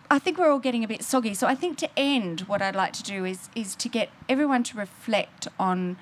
[0.09, 1.33] I think we're all getting a bit soggy.
[1.33, 4.63] So I think to end, what I'd like to do is is to get everyone
[4.65, 5.97] to reflect on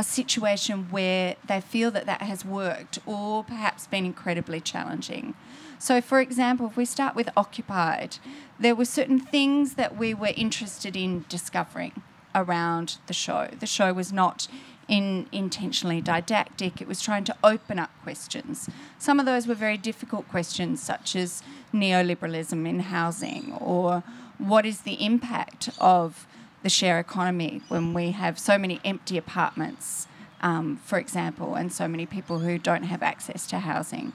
[0.00, 5.34] a situation where they feel that that has worked or perhaps been incredibly challenging.
[5.78, 8.16] So, for example, if we start with occupied,
[8.58, 11.92] there were certain things that we were interested in discovering
[12.34, 13.48] around the show.
[13.58, 14.48] The show was not
[14.88, 16.80] in intentionally didactic.
[16.80, 18.70] It was trying to open up questions.
[18.98, 21.42] Some of those were very difficult questions, such as
[21.74, 24.02] neoliberalism in housing, or
[24.38, 26.26] what is the impact of
[26.62, 30.06] the share economy when we have so many empty apartments,
[30.40, 34.12] um, for example, and so many people who don't have access to housing.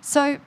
[0.00, 0.38] So,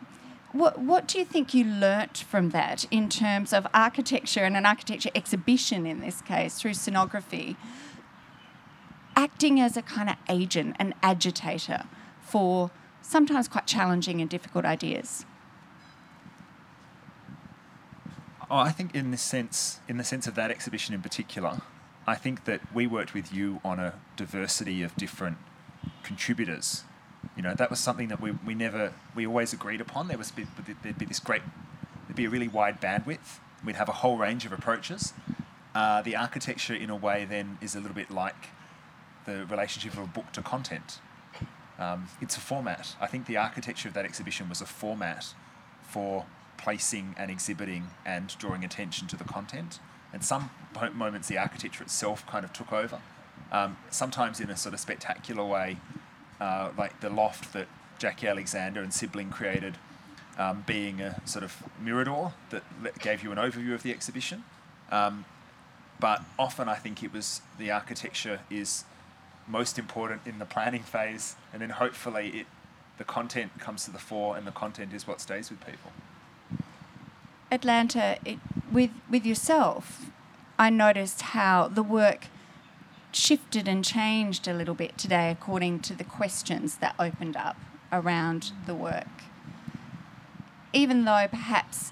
[0.53, 4.65] what, what do you think you learnt from that in terms of architecture and an
[4.65, 7.55] architecture exhibition in this case through scenography?
[9.15, 11.83] acting as a kind of agent, an agitator
[12.21, 12.71] for
[13.01, 15.25] sometimes quite challenging and difficult ideas.
[18.51, 21.61] Oh, I think in this sense, in the sense of that exhibition in particular,
[22.05, 25.37] I think that we worked with you on a diversity of different
[26.03, 26.83] contributors.
[27.37, 30.09] You know, that was something that we, we never, we always agreed upon.
[30.09, 30.33] There was,
[30.83, 31.43] there'd be this great,
[32.07, 33.39] there'd be a really wide bandwidth.
[33.63, 35.13] We'd have a whole range of approaches.
[35.73, 38.49] Uh, the architecture, in a way, then is a little bit like
[39.25, 40.99] the relationship of a book to content.
[41.79, 42.97] Um, it's a format.
[42.99, 45.33] I think the architecture of that exhibition was a format
[45.83, 46.25] for
[46.61, 49.79] placing and exhibiting and drawing attention to the content.
[50.13, 50.49] And some
[50.93, 52.99] moments the architecture itself kind of took over.
[53.51, 55.77] Um, sometimes in a sort of spectacular way,
[56.39, 57.67] uh, like the loft that
[57.99, 59.77] Jackie Alexander and Sibling created,
[60.37, 62.63] um, being a sort of mirador that
[62.99, 64.43] gave you an overview of the exhibition.
[64.91, 65.25] Um,
[65.99, 68.85] but often I think it was the architecture is
[69.47, 72.47] most important in the planning phase, and then hopefully it
[72.97, 75.91] the content comes to the fore, and the content is what stays with people.
[77.51, 78.39] Atlanta, it,
[78.71, 80.09] with with yourself,
[80.57, 82.27] I noticed how the work
[83.11, 87.57] shifted and changed a little bit today according to the questions that opened up
[87.91, 89.23] around the work.
[90.71, 91.91] Even though perhaps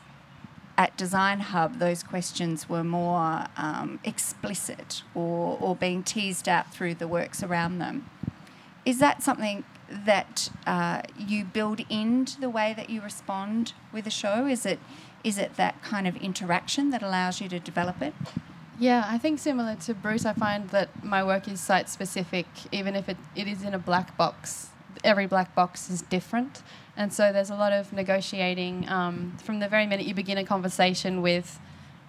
[0.77, 6.95] at Design Hub, those questions were more um, explicit or, or being teased out through
[6.95, 8.10] the works around them.
[8.86, 14.11] Is that something that uh, you build into the way that you respond with a
[14.11, 14.45] show?
[14.45, 14.80] Is it
[15.24, 18.14] is it that kind of interaction that allows you to develop it?
[18.80, 22.96] Yeah, I think similar to Bruce, I find that my work is site specific, even
[22.96, 24.70] if it, it is in a black box.
[25.04, 26.64] Every black box is different.
[26.96, 30.46] And so there's a lot of negotiating um, from the very minute you begin a
[30.46, 31.60] conversation with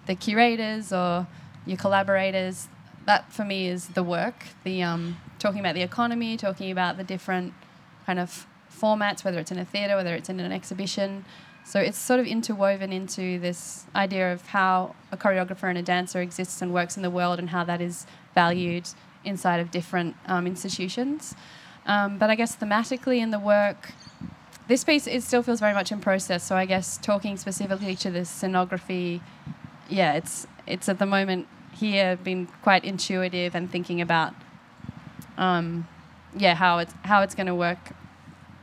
[0.05, 1.27] the curators or
[1.65, 2.69] your collaborators.
[3.05, 4.47] That for me is the work.
[4.63, 7.53] The um, talking about the economy, talking about the different
[8.05, 11.25] kind of formats, whether it's in a theatre, whether it's in an exhibition.
[11.63, 16.21] So it's sort of interwoven into this idea of how a choreographer and a dancer
[16.21, 18.05] exists and works in the world, and how that is
[18.35, 18.89] valued
[19.23, 21.35] inside of different um, institutions.
[21.85, 23.93] Um, but I guess thematically in the work,
[24.67, 26.43] this piece it still feels very much in process.
[26.43, 29.21] So I guess talking specifically to the scenography,
[29.89, 34.33] yeah, it's it's at the moment here been quite intuitive and thinking about,
[35.37, 35.87] um,
[36.35, 37.93] yeah, how it's how it's going to work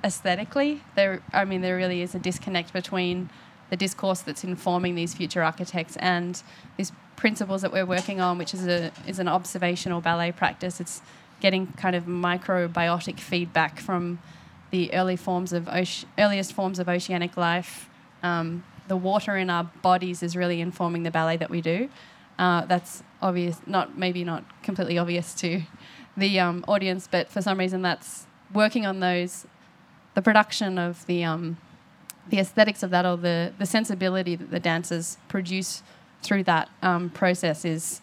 [0.05, 0.83] aesthetically.
[0.95, 3.31] There, I mean, there really is a disconnect between
[3.70, 6.43] the discourse that's informing these future architects and
[6.77, 10.81] these principles that we're working on, which is a is an observational ballet practice.
[10.81, 11.03] It's
[11.41, 14.20] getting kind of microbiotic feedback from
[14.70, 17.89] the early forms of oce- earliest forms of oceanic life.
[18.23, 21.89] Um, the water in our bodies is really informing the ballet that we do.
[22.39, 25.62] Uh, that's obvious, not maybe not completely obvious to
[26.16, 29.47] the um, audience, but for some reason that's working on those,
[30.19, 31.57] the production of the um,
[32.28, 35.81] the aesthetics of that or the the sensibility that the dancers produce
[36.24, 38.01] through that um, process is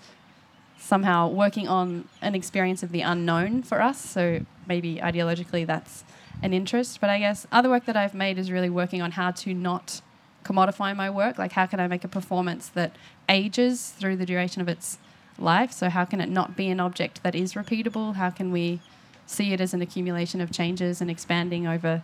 [0.80, 4.00] somehow working on an experience of the unknown for us.
[4.00, 6.06] So maybe ideologically that's
[6.42, 9.32] an interest, but I guess other work that I've made is really working on how
[9.32, 10.00] to not
[10.46, 11.38] commodify my work.
[11.38, 12.96] Like how can I make a performance that
[13.28, 15.00] ages through the duration of its
[15.38, 15.74] life?
[15.74, 18.16] So how can it not be an object that is repeatable?
[18.16, 18.80] How can we
[19.26, 22.04] see it as an accumulation of changes and expanding over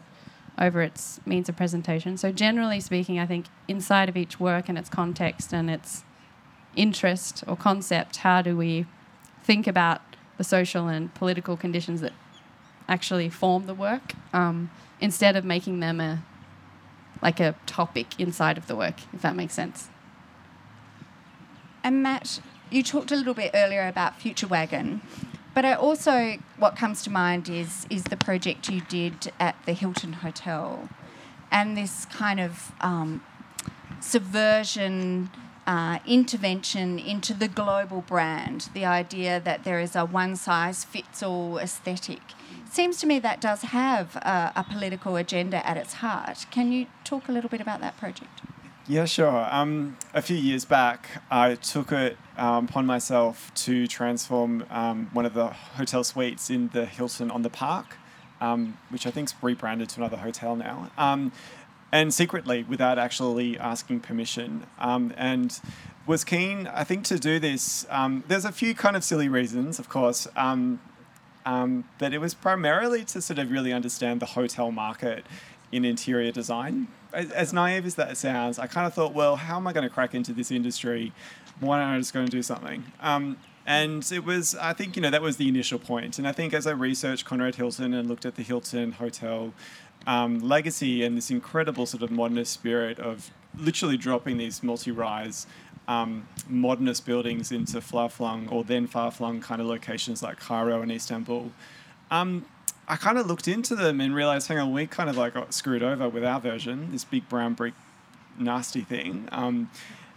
[0.60, 2.18] over its means of presentation.
[2.18, 6.04] So generally speaking, I think inside of each work and its context and its
[6.76, 8.86] interest or concept, how do we
[9.44, 10.02] think about
[10.38, 12.14] the social and political conditions that
[12.88, 14.70] actually form the work um,
[15.00, 16.24] instead of making them a
[17.22, 19.90] like a topic inside of the work, if that makes sense.
[21.84, 22.42] And Matt,
[22.72, 25.02] you talked a little bit earlier about Future Wagon,
[25.54, 29.74] but I also what comes to mind is is the project you did at the
[29.74, 30.90] Hilton Hotel,
[31.52, 33.24] and this kind of um,
[34.00, 35.30] subversion.
[35.68, 41.22] Uh, intervention into the global brand, the idea that there is a one size fits
[41.22, 42.20] all aesthetic.
[42.70, 46.48] Seems to me that does have a, a political agenda at its heart.
[46.50, 48.42] Can you talk a little bit about that project?
[48.88, 49.48] Yeah, sure.
[49.52, 55.26] Um, a few years back, I took it um, upon myself to transform um, one
[55.26, 57.98] of the hotel suites in the Hilton on the Park,
[58.42, 61.32] um, which I think's rebranded to another hotel now, um,
[61.92, 64.66] and secretly without actually asking permission.
[64.80, 65.60] Um, and
[66.08, 67.86] was keen, I think, to do this.
[68.28, 70.28] there's a few kind of silly reasons, of course.
[70.36, 75.24] But it was primarily to sort of really understand the hotel market
[75.72, 76.88] in interior design.
[77.14, 79.94] As, naive as that sounds, I kind of thought, well, how am I going to
[79.94, 81.12] crack into this industry?
[81.60, 82.84] Why don't I just go and do something?
[83.02, 86.18] Um, and it was, I think, you know, that was the initial point.
[86.18, 89.54] And I think as I researched Conrad Hilton and looked at the Hilton Hotel
[90.08, 95.46] um, legacy and this incredible sort of modernist spirit of literally dropping these multi-rise
[95.88, 101.52] um, modernist buildings into far-flung or then far-flung kind of locations like Cairo and Istanbul.
[102.10, 102.46] Um,
[102.92, 105.54] I kind of looked into them and realized, hang on, we kind of like got
[105.54, 107.74] screwed over with our version, this big brown brick
[108.38, 109.30] nasty thing.
[109.32, 109.70] Um,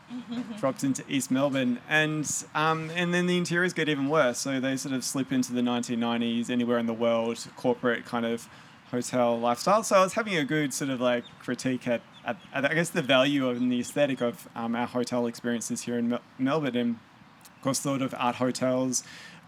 [0.59, 4.39] dropped into East Melbourne, and um, and then the interiors get even worse.
[4.41, 8.49] So they sort of slip into the 1990s, anywhere in the world, corporate kind of
[8.91, 9.85] hotel lifestyle.
[9.85, 12.91] So I was having a good sort of like critique at, at, at I guess
[12.91, 16.99] the value and the aesthetic of um, our hotel experiences here in Mel- Melbourne, and
[17.45, 19.05] of course thought of art hotels,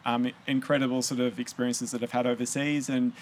[0.06, 3.12] um, incredible sort of experiences that I've had overseas, and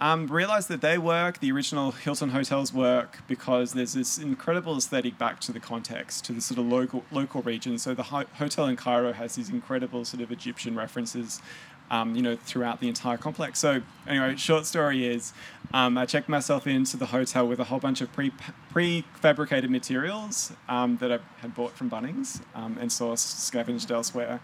[0.00, 5.18] um, realized that they work, the original Hilton hotels work, because there's this incredible aesthetic
[5.18, 7.78] back to the context, to the sort of local local region.
[7.78, 11.40] So the ho- hotel in Cairo has these incredible sort of Egyptian references.
[11.90, 13.58] Um, you know, throughout the entire complex.
[13.58, 15.34] So, anyway, short story is,
[15.74, 18.32] um, I checked myself into the hotel with a whole bunch of pre
[18.72, 24.40] prefabricated materials um, that I had bought from Bunnings um, and sourced scavenged elsewhere,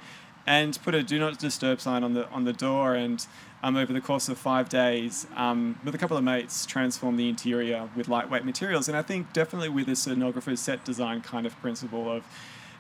[0.51, 3.25] and put a do not disturb sign on the on the door and
[3.63, 7.29] um, over the course of five days um, with a couple of mates transform the
[7.29, 8.89] interior with lightweight materials.
[8.89, 12.25] And i think definitely with a scenographer's set design kind of principle of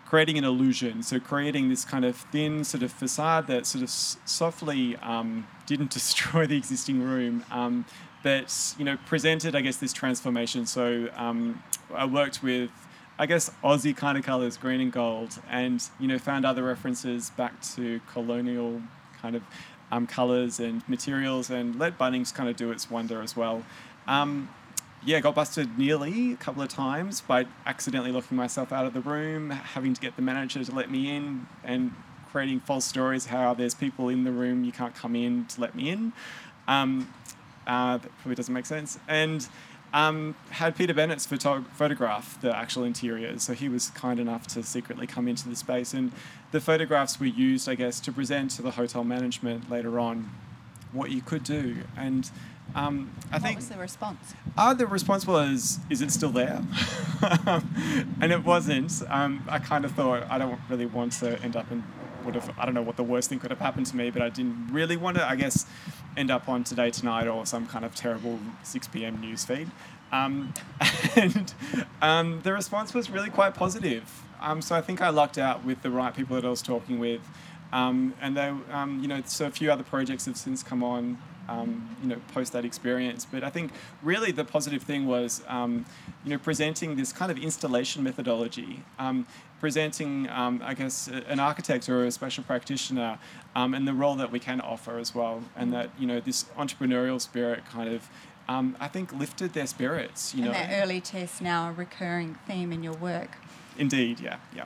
[0.05, 3.89] creating an illusion so creating this kind of thin sort of facade that sort of
[3.89, 7.85] s- softly um, didn't destroy the existing room um,
[8.25, 10.67] but you know presented i guess this transformation.
[10.67, 11.63] So um,
[11.95, 12.71] i worked with
[13.21, 17.29] I guess Aussie kind of colours, green and gold, and you know found other references
[17.29, 18.81] back to colonial
[19.21, 19.43] kind of
[19.93, 23.63] um, colours and materials, and let Bunnings kind of do its wonder as well.
[24.07, 24.49] Um,
[25.05, 29.03] yeah, got busted nearly a couple of times by accidentally locking myself out of the
[29.03, 31.93] room, having to get the manager to let me in, and
[32.33, 35.75] creating false stories how there's people in the room you can't come in to let
[35.75, 36.15] me in.
[36.67, 37.13] Um,
[37.67, 38.99] uh, that probably doesn't make sense.
[39.07, 39.47] And
[39.93, 43.43] um, had Peter Bennetts photo- photograph the actual interiors.
[43.43, 46.13] So he was kind enough to secretly come into the space, and
[46.53, 50.31] the photographs were used, I guess, to present to the hotel management later on
[50.93, 51.79] what you could do.
[51.97, 52.31] And
[52.75, 54.35] um, I what think was the response?
[54.57, 56.63] uh, the response was, "Is it still there?"
[57.47, 59.03] and it wasn't.
[59.09, 61.83] Um, I kind of thought I don't really want to end up in
[62.25, 64.23] would have I don't know what the worst thing could have happened to me, but
[64.23, 65.29] I didn't really want to.
[65.29, 65.67] I guess
[66.17, 69.21] end up on Today Tonight or some kind of terrible 6 p.m.
[69.21, 69.71] news feed.
[70.13, 70.53] Um,
[71.17, 71.55] and
[72.03, 74.23] um, the response was really quite positive.
[74.41, 76.99] Um, so I think I lucked out with the right people that I was talking
[76.99, 77.21] with.
[77.73, 81.19] Um, and they, um, you know, so a few other projects have since come on,
[81.49, 83.25] um, you know, post that experience.
[83.25, 83.71] But I think
[84.03, 85.85] really the positive thing was, you
[86.25, 88.83] know, presenting this kind of installation methodology,
[89.61, 93.19] presenting, um, I guess, an architect or a special practitioner,
[93.55, 96.45] um, and the role that we can offer as well, and that you know this
[96.57, 98.09] entrepreneurial spirit kind of.
[98.49, 100.59] Um, I think lifted their spirits, you and know.
[100.59, 103.37] that early test now a recurring theme in your work.
[103.79, 104.65] Indeed, yeah, yeah.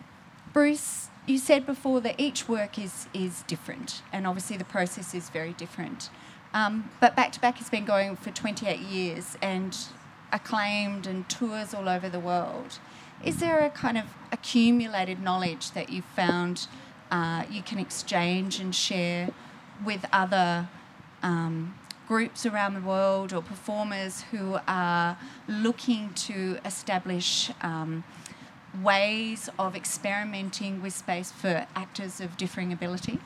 [0.54, 5.28] Bruce, you said before that each work is is different, and obviously the process is
[5.28, 6.08] very different.
[6.54, 9.76] Um, but Back to Back has been going for 28 years and
[10.32, 12.78] acclaimed and tours all over the world.
[13.24, 14.04] Is there a kind of
[14.44, 16.66] accumulated knowledge that you've found
[17.10, 19.30] uh, you can exchange and share
[19.84, 20.68] with other
[21.22, 21.74] um,
[22.06, 25.16] groups around the world or performers who are
[25.48, 28.04] looking to establish um,
[28.82, 33.18] ways of experimenting with space for actors of differing ability?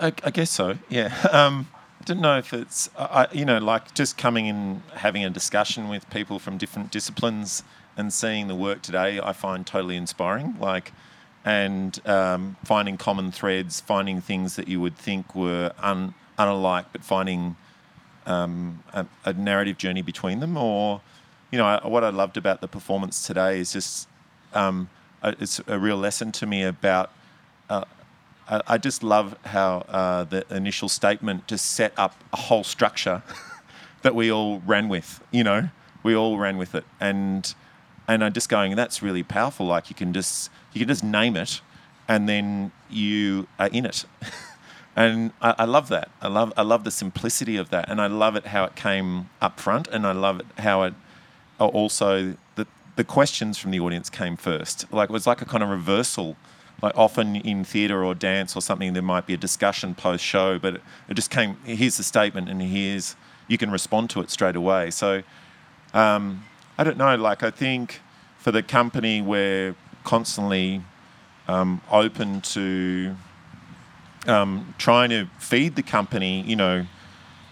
[0.00, 0.78] I guess so.
[0.88, 1.64] Yeah.
[2.02, 5.88] I don't know if it's I- you know like just coming in, having a discussion
[5.88, 7.62] with people from different disciplines
[7.96, 9.20] and seeing the work today.
[9.20, 10.56] I find totally inspiring.
[10.60, 10.92] Like.
[11.44, 17.02] And um, finding common threads, finding things that you would think were un, unalike, but
[17.02, 17.56] finding
[18.26, 20.56] um, a, a narrative journey between them.
[20.56, 21.00] Or,
[21.50, 24.06] you know, I, what I loved about the performance today is just
[24.54, 24.88] um,
[25.20, 27.10] a, it's a real lesson to me about.
[27.68, 27.86] Uh,
[28.48, 33.22] I, just love how uh, the initial statement just set up a whole structure
[34.02, 35.22] that we all ran with.
[35.30, 35.68] You know,
[36.02, 37.54] we all ran with it, and
[38.08, 39.66] and I'm just going, that's really powerful.
[39.66, 41.60] Like you can just you can just name it,
[42.08, 44.04] and then you are in it.
[44.96, 46.10] and I, I love that.
[46.20, 49.30] I love I love the simplicity of that, and I love it how it came
[49.40, 50.94] up front, and I love it how it
[51.60, 52.66] uh, also the
[52.96, 54.92] the questions from the audience came first.
[54.92, 56.36] Like it was like a kind of reversal.
[56.82, 60.58] Like often in theatre or dance or something, there might be a discussion post show,
[60.58, 61.56] but it, just came.
[61.64, 63.14] Here's the statement, and here's
[63.46, 64.90] you can respond to it straight away.
[64.90, 65.22] So
[65.94, 66.44] um,
[66.76, 67.14] I don't know.
[67.14, 68.00] Like I think
[68.38, 70.82] for the company, we're constantly
[71.46, 73.14] um, open to
[74.26, 76.42] um, trying to feed the company.
[76.42, 76.86] You know,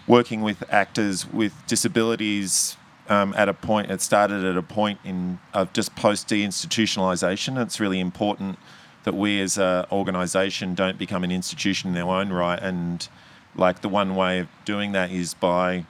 [0.07, 2.75] working with actors with disabilities.
[3.09, 7.61] Um, at a point, it started at a point in of just post deinstitutionalization.
[7.61, 8.57] It's really important
[9.03, 12.59] that we as an organisation don't become an institution in their own right.
[12.59, 13.07] And
[13.55, 15.85] like the one way of doing that is by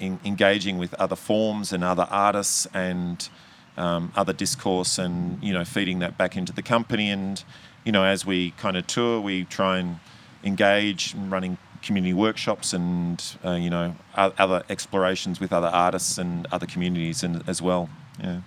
[0.00, 3.28] in, engaging with other forms and other artists and
[3.76, 7.10] um, other discourse and you know feeding that back into the company.
[7.10, 7.42] And
[7.84, 9.98] you know as we kind of tour we try and
[10.44, 16.46] engage in running community workshops and uh, you know other explorations with other artists and
[16.52, 17.88] other communities and as well.
[18.22, 18.40] Yeah.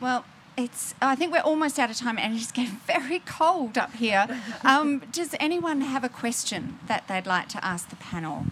[0.00, 0.24] Well,
[0.58, 0.94] it's.
[1.00, 4.26] I think we're almost out of time, and it's getting very cold up here.
[4.64, 8.44] Um, does anyone have a question that they'd like to ask the panel?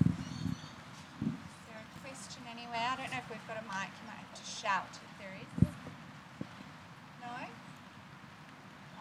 [1.21, 1.33] Is
[1.69, 2.87] there a question anywhere?
[2.89, 3.91] I don't know if we've got a mic.
[4.01, 5.69] You might have to shout if there is.
[7.21, 7.29] No.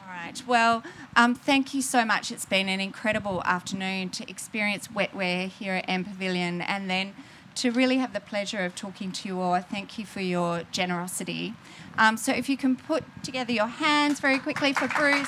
[0.02, 0.44] All right.
[0.48, 0.84] Well,
[1.16, 2.32] um, thank you so much.
[2.32, 7.14] It's been an incredible afternoon to experience wetware here at M Pavilion, and then
[7.56, 9.60] to really have the pleasure of talking to you all.
[9.62, 11.54] Thank you for your generosity.
[11.98, 15.28] Um, so, if you can put together your hands very quickly for Bruce,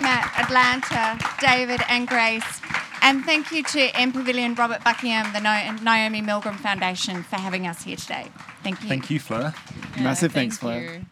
[0.00, 2.60] Matt, Atlanta, David, and Grace.
[3.02, 7.82] And thank you to M Pavilion, Robert Buckingham, the Naomi Milgrom Foundation for having us
[7.82, 8.28] here today.
[8.62, 8.88] Thank you.
[8.88, 9.52] Thank you, Fleur.
[9.98, 10.94] Massive thanks, thank Fleur.
[10.94, 11.06] you.